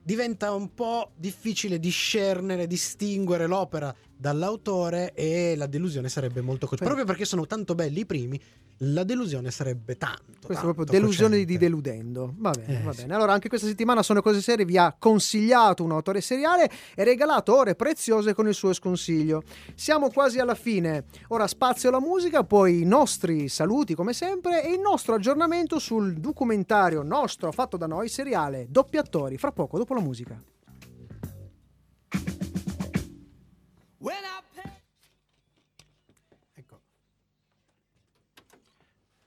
[0.03, 6.67] diventa un po' difficile discernere, distinguere l'opera dall'autore e la delusione sarebbe molto.
[6.67, 6.77] Beh.
[6.77, 8.39] Proprio perché sono tanto belli i primi,
[8.83, 10.39] la delusione sarebbe tanto.
[10.45, 11.63] Questo è proprio delusione di cocente.
[11.65, 12.33] deludendo.
[12.37, 13.01] Va bene, Eh, va sì.
[13.01, 13.13] bene.
[13.15, 17.55] Allora, anche questa settimana Sono Cose Serie vi ha consigliato un autore seriale e regalato
[17.55, 19.43] ore preziose con il suo sconsiglio.
[19.75, 21.05] Siamo quasi alla fine.
[21.27, 26.15] Ora spazio alla musica, poi i nostri saluti come sempre e il nostro aggiornamento sul
[26.15, 29.37] documentario nostro fatto da noi seriale Doppi Attori.
[29.37, 30.41] Fra poco, dopo la musica.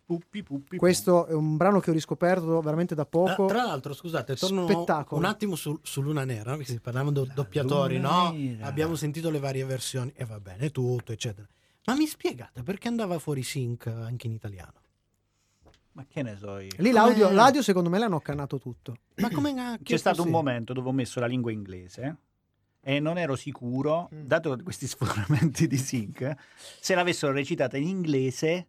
[0.07, 3.47] Puppi, puppi, Questo è un brano che ho riscoperto veramente da poco.
[3.47, 5.19] Ah, tra l'altro, scusate, torno Spettacolo.
[5.19, 6.57] un attimo su, su Luna Nera, no?
[6.59, 8.33] perché parlavamo di doppiatori, Luna no?
[8.33, 8.67] Nera.
[8.67, 11.47] Abbiamo sentito le varie versioni e va bene tutto, eccetera.
[11.87, 14.73] Ma mi spiegate perché andava fuori sync anche in italiano?
[15.93, 16.71] Ma che ne so io.
[16.79, 18.97] Lì l'audio, l'audio, secondo me l'hanno accannato tutto.
[19.17, 20.31] Ma come C'è stato un possibile?
[20.31, 22.17] momento dove ho messo la lingua inglese
[22.83, 24.27] e non ero sicuro, Mm.
[24.27, 26.35] dato questi sforamenti di sync,
[26.81, 28.67] se l'avessero recitata in inglese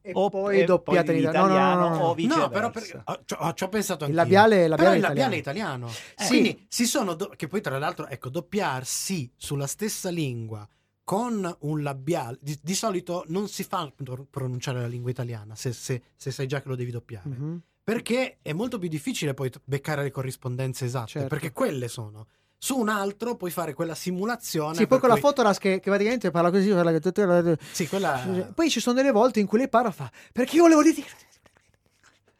[0.00, 1.48] E o poi doppiata in italiano.
[1.48, 2.04] No, no, no, no, no.
[2.08, 2.44] o viceversa.
[2.46, 2.66] No, però
[3.04, 4.34] oh, ci ho- ci ho pensato Il anch'io.
[4.36, 5.20] labiale- il labiale Però il italiano.
[5.20, 5.88] labiale italiano.
[6.16, 6.26] Eh.
[6.26, 10.66] Quindi si sono, do- che poi tra l'altro, ecco, doppiarsi sulla stessa lingua
[11.04, 15.72] con un labiale, di, di solito non si fa pro- pronunciare la lingua italiana se,
[15.72, 17.28] se- se sai già che lo devi doppiare.
[17.28, 17.60] Mhm.
[17.84, 21.28] Perché è molto più difficile poi beccare le corrispondenze esatte, Certo.
[21.28, 22.28] perché quelle sono.
[22.64, 24.76] Su un altro puoi fare quella simulazione.
[24.76, 26.70] Sì, poi con la cui- Fotoras che, che praticamente parla così.
[26.70, 28.24] parla che- Sì, quella...
[28.54, 31.04] Poi ci sono delle volte in cui lei parla e fa perché io volevo dire.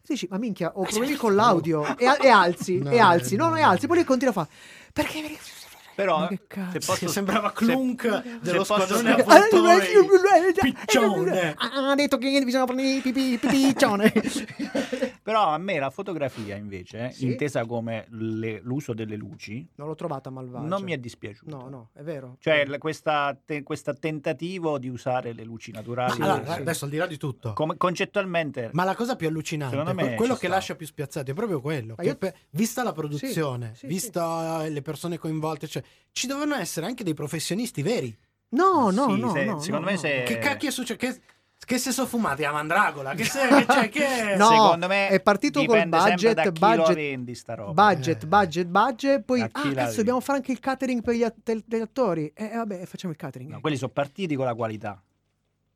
[0.06, 1.96] Dici, ma minchia, ho problemi con l'audio.
[1.96, 3.50] E, e alzi, No, e alzi, eh, no, no.
[3.50, 3.88] no, e alzi.
[3.88, 4.48] Poi lei continua a fare
[4.92, 5.36] perché.
[5.96, 6.70] Però, Ma che cazzo?
[6.80, 9.86] se posso, sembrava se- Clunk dello posso- squadrone se- avvoltoi.
[10.60, 11.56] Piccione.
[11.58, 14.12] Ha detto che bisogna prendere i pipi, pipiccione.
[15.22, 17.26] Però a me la fotografia invece, Sì?
[17.26, 20.66] intesa come le- l'uso delle luci, Non l'ho trovata malvagia.
[20.66, 21.56] non mi è dispiaciuta.
[21.56, 22.36] No, no, è vero.
[22.40, 26.18] Cioè, l- questa te- questo tentativo di usare le luci naturali.
[26.18, 26.60] Ma allora, sì.
[26.60, 30.08] adesso al di là di tutto, Come- concettualmente, Ma la cosa più allucinante, Secondo me
[30.08, 30.54] que- quello che sta.
[30.56, 31.94] lascia più spiazzati è proprio quello.
[32.00, 36.86] Io- per- vista la produzione, Sì, sì, vista le persone coinvolte, cioè, ci dovevano essere
[36.86, 38.16] anche dei professionisti veri.
[38.50, 39.32] No, no, Sì, no.
[39.32, 39.98] se- no, secondo no, me no.
[39.98, 40.98] se- Che cacchio è successo?
[40.98, 41.20] Che,
[41.64, 43.14] che se sono fumati a Mandragola?
[43.14, 44.34] Che, se, che, c'è, che...
[44.36, 47.72] No, secondo me è partito col budget, budget- lo vendi sta roba.
[47.94, 48.26] Budget, Eh.
[48.26, 49.22] budget, budget.
[49.22, 49.96] Poi, ah, la vedi?
[49.96, 52.32] dobbiamo fare anche il catering per gli, att- gli attori.
[52.34, 53.50] Eh, vabbè, facciamo il catering.
[53.50, 55.00] No, quelli sono partiti con la qualità.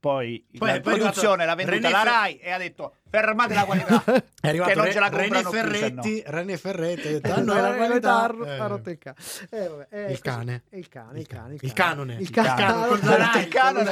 [0.06, 3.64] Poi, Poi- la produzione l'ha venduta René la Fe- Rai e ha detto fermate la
[3.64, 4.04] qualità.
[4.40, 5.64] È arrivato che non Re- ce la René comprano più, no.
[5.72, 8.22] Ferretti, René Ferretti, ha detto, Eh, "Ah, no, la eh, qualità".
[8.22, 8.58] ha- Eh.
[8.58, 9.14] ha rotto il ca-
[9.50, 10.62] eh, vabbè, eh, Il cane.
[10.70, 11.56] Il cane, il cane.
[11.60, 12.16] il canone.
[12.20, 13.84] Il canone, il canone.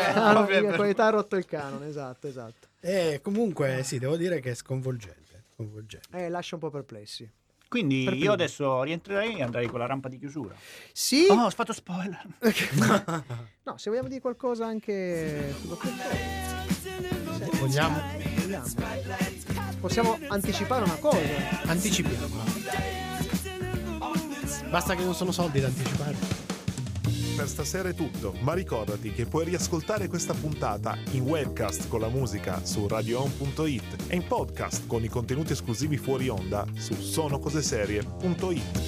[0.63, 2.69] la- qualità ha rotto il canone, esatto, esatto.
[2.81, 5.23] Eh, comunque, sì, devo dire che è sconvolgente.
[5.55, 6.09] sconvolgente.
[6.17, 7.29] Eh, lascia un po' perplessi.
[7.75, 10.55] Quindi io adesso rientrerei e andrei con la rampa di chiusura.
[10.93, 11.27] Sì.
[11.29, 12.25] Oh, ho fatto spoiler.
[13.65, 17.35] no, se vogliamo dire qualcosa anche su Dottor Who.
[17.35, 18.01] Sì, Vogliamo?
[18.37, 18.67] vogliamo.
[19.81, 21.19] Possiamo anticipare una cosa.
[21.65, 22.45] Anticipiamo.
[24.71, 26.44] Basta che non sono soldi da anticipare.
[27.35, 32.09] Per stasera è tutto, ma ricordati che puoi riascoltare questa puntata in webcast con la
[32.09, 38.81] musica su radioon.it e in podcast con i contenuti esclusivi fuori onda su sonocoseserie.it.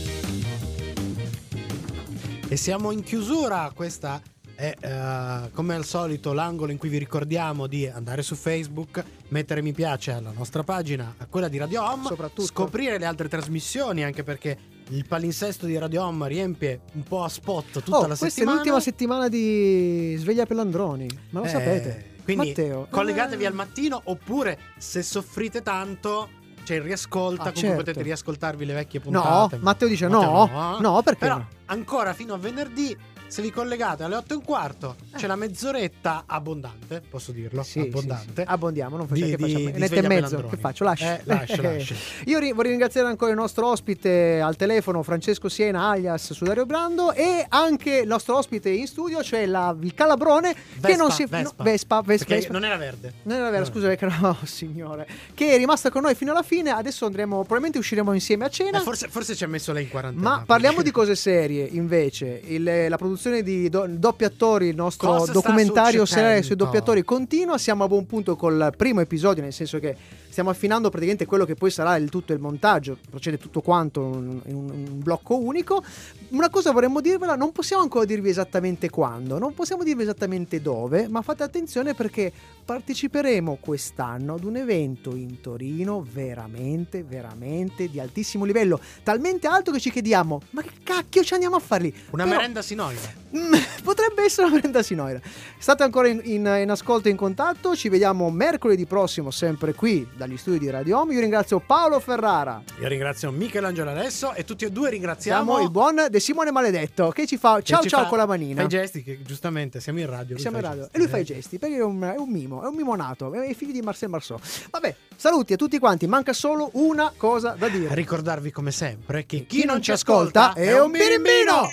[2.48, 3.72] E siamo in chiusura.
[3.74, 4.22] Questa
[4.54, 9.60] è eh, come al solito l'angolo in cui vi ricordiamo di andare su Facebook, mettere
[9.60, 12.46] mi piace alla nostra pagina, a quella di Radio Home, Soprattutto.
[12.46, 14.56] scoprire le altre trasmissioni, anche perché
[14.90, 18.52] il palinsesto di Radio Home riempie un po' a spot tutta Oh, la questa settimana.
[18.52, 21.06] è l'ultima settimana di Sveglia per Landroni.
[21.30, 22.14] Ma lo Eh, sapete?
[22.22, 26.28] Quindi Matteo, collegatevi eh, al mattino oppure se soffrite tanto
[26.68, 27.76] il riascolta, Ah, comunque certo.
[27.76, 29.58] potete riascoltarvi le vecchie No, puntate.
[29.58, 30.76] Matteo dice Matteo no.
[30.78, 30.80] eh.
[30.80, 31.48] No, perché Però no?
[31.66, 32.96] ancora fino a venerdì
[33.28, 37.62] se vi collegate alle 8 e un quarto c'è la mezz'oretta abbondante, posso dirlo.
[37.62, 38.26] Sì, abbondante.
[38.28, 38.44] sì, sì.
[38.46, 39.58] Abbondiamo, non facciamo Di- che facciamo.
[39.70, 40.46] di- di e mezzo.
[40.48, 40.84] Che faccio?
[40.84, 41.04] Lascio.
[41.04, 41.94] Eh, lascia, lascia.
[42.26, 47.12] Io ri- vorrei ringraziare ancora il nostro ospite al telefono, Francesco Siena, alias Sudario Brando,
[47.12, 51.22] e anche il nostro ospite in studio, cioè la- il Calabrone, che Vespa, non si
[51.22, 51.26] è.
[51.26, 51.54] Vespa.
[51.56, 52.52] no, Vespa, Vespa, Vespa.
[52.52, 53.12] non era verde.
[53.24, 53.70] Non era vero, No.
[53.70, 55.06] scusa, perché no, signore.
[55.34, 56.70] Che è rimasta con noi fino alla fine.
[56.70, 58.78] Adesso andremo, probabilmente usciremo insieme a cena.
[58.78, 60.28] Eh, forse, forse ci ha messo lei in quarantena.
[60.28, 62.40] Ma parliamo di cose serie invece.
[62.44, 67.02] Il- la produzione di do- doppi attori, il nostro Cosa documentario seriale sui doppi attori
[67.04, 67.58] continua.
[67.58, 69.96] Siamo a buon punto col primo episodio, nel senso che
[70.36, 74.42] stiamo affinando praticamente quello che poi sarà il tutto il montaggio, procede tutto quanto in
[74.44, 75.82] un, un blocco unico.
[76.28, 81.08] Una cosa vorremmo dirvela, non possiamo ancora dirvi esattamente quando, non possiamo dirvi esattamente dove,
[81.08, 82.30] ma fate attenzione perché
[82.66, 89.80] parteciperemo quest'anno ad un evento in Torino veramente, veramente di altissimo livello, talmente alto che
[89.80, 91.94] ci chiediamo, ma che cacchio ci andiamo a fare lì?
[92.10, 93.24] Una Però- merenda sinoide.
[93.34, 93.52] Mm,
[93.84, 95.20] Potrebbe essere una merenda sinoira.
[95.58, 97.74] State ancora in, in- in ascolto e in contatto.
[97.76, 101.14] Ci vediamo mercoledì prossimo, sempre qui dagli studi di Radio Home.
[101.14, 102.62] Io ringrazio Paolo Ferrara.
[102.80, 107.10] Io ringrazio Michelangelo Alesso e tutti e due ringraziamo Siamo il buon De Simone Maledetto
[107.10, 108.60] che ci fa ciao ci ciao fa- con la manina.
[108.60, 110.36] Fa i gesti che giustamente siamo in radio.
[110.36, 110.82] Siamo in radio.
[110.82, 110.96] gesti.
[110.96, 113.32] E lui fa i gesti perché è un, è un mimo, è un mimo nato,
[113.32, 114.38] è figlio di Marcel Marceau.
[114.70, 116.06] Vabbè, saluti a tutti quanti.
[116.06, 117.94] Manca solo una cosa da dire.
[117.94, 121.68] Ricordarvi come sempre che chi, Chi non ci ascolta è un birimbino.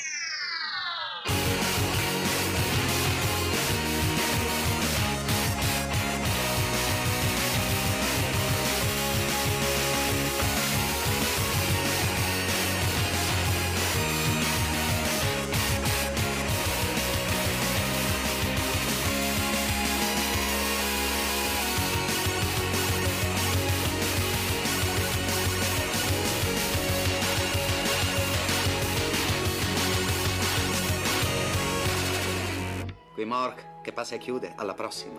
[33.24, 34.54] Qui Mork, che passa e chiude.
[34.54, 35.18] Alla prossima.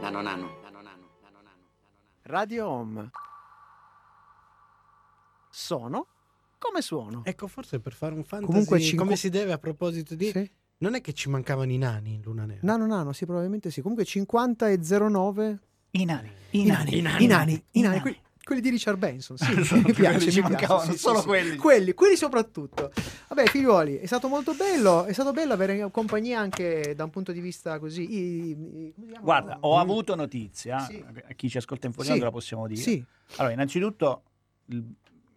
[0.00, 0.56] Nano nano.
[2.22, 3.10] Radio Home.
[5.50, 6.06] Sono
[6.56, 7.20] come suono.
[7.26, 10.50] Ecco, forse per fare un fantasy Comunque cinque- come si deve a proposito di...
[10.78, 12.60] Non è che ci mancavano i nani in Luna Nera.
[12.62, 13.82] Nano nano, sì, probabilmente sì.
[13.82, 15.58] Comunque 50 e 09.
[15.90, 16.30] I nani.
[16.52, 16.96] I nani.
[16.96, 17.22] I nani.
[17.22, 17.64] I nani.
[17.72, 18.00] I nani.
[18.00, 20.98] Que- Quelli di Richard Benson, sì, Sono mi piace, quelli ci mi piace, mancavano, sì,
[20.98, 21.26] solo sì, sì.
[21.26, 21.56] quelli.
[21.56, 22.92] quelli, quelli soprattutto.
[23.26, 27.32] Vabbè, figliuoli, è stato molto bello, è stato bello avere compagnia anche da un punto
[27.32, 28.02] di vista così.
[28.08, 28.94] i- i-?
[29.20, 31.04] Guarda, ho avuto notizia, Sì.
[31.28, 32.04] a chi ci ascolta in Sì.
[32.04, 32.80] fuori la possiamo dire.
[32.80, 33.04] Sì.
[33.38, 34.22] Allora, innanzitutto,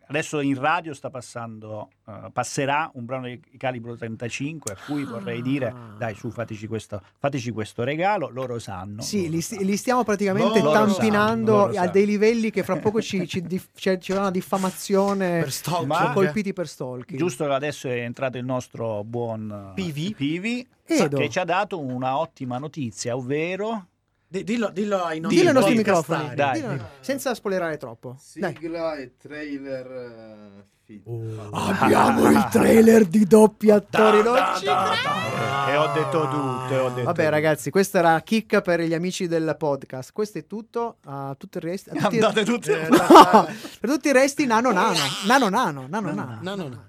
[0.09, 5.41] adesso in radio sta passando, eh, passerà un brano di calibro 35, a cui vorrei
[5.43, 9.01] dire, dai su, fateci questo, fateci questo regalo, loro sanno.
[9.01, 11.91] Sì, li, sti- li stiamo praticamente Loro tampinando sanno, loro a sanno.
[11.91, 15.87] dei livelli che fra poco ci, ci, dif- c'è, c'è una diffamazione Per stalking.
[15.87, 17.19] Ma- colpiti per stalking.
[17.19, 20.13] Giusto che adesso è entrato il nostro buon Pivi.
[20.15, 21.17] Pivi, Edo.
[21.19, 23.85] che ci ha dato una ottima notizia, ovvero...
[24.31, 26.89] Di- dillo, dillo ai nostri, Dillo ai nostri microfoni, Dai, dillo- dillo.
[26.99, 28.15] senza spoilerare troppo.
[28.35, 28.53] Dai.
[28.53, 31.03] Sigla e trailer eh, fit.
[31.51, 34.21] Abbiamo il trailer di doppi attori.
[34.21, 38.81] non ci E ho detto tutto, ho detto Vabbè, ragazzi, questa era la chicca per
[38.81, 40.11] gli amici del podcast.
[40.13, 40.97] Questo è tutto.
[41.05, 41.89] A tutto il resto.
[41.91, 43.47] tutti- Andate tutti- Eh, no,
[43.79, 44.93] per tutti i resti, nano nano.
[45.25, 45.87] Nano nano.
[45.89, 46.37] Nano nano.
[46.43, 46.87] No, no, no.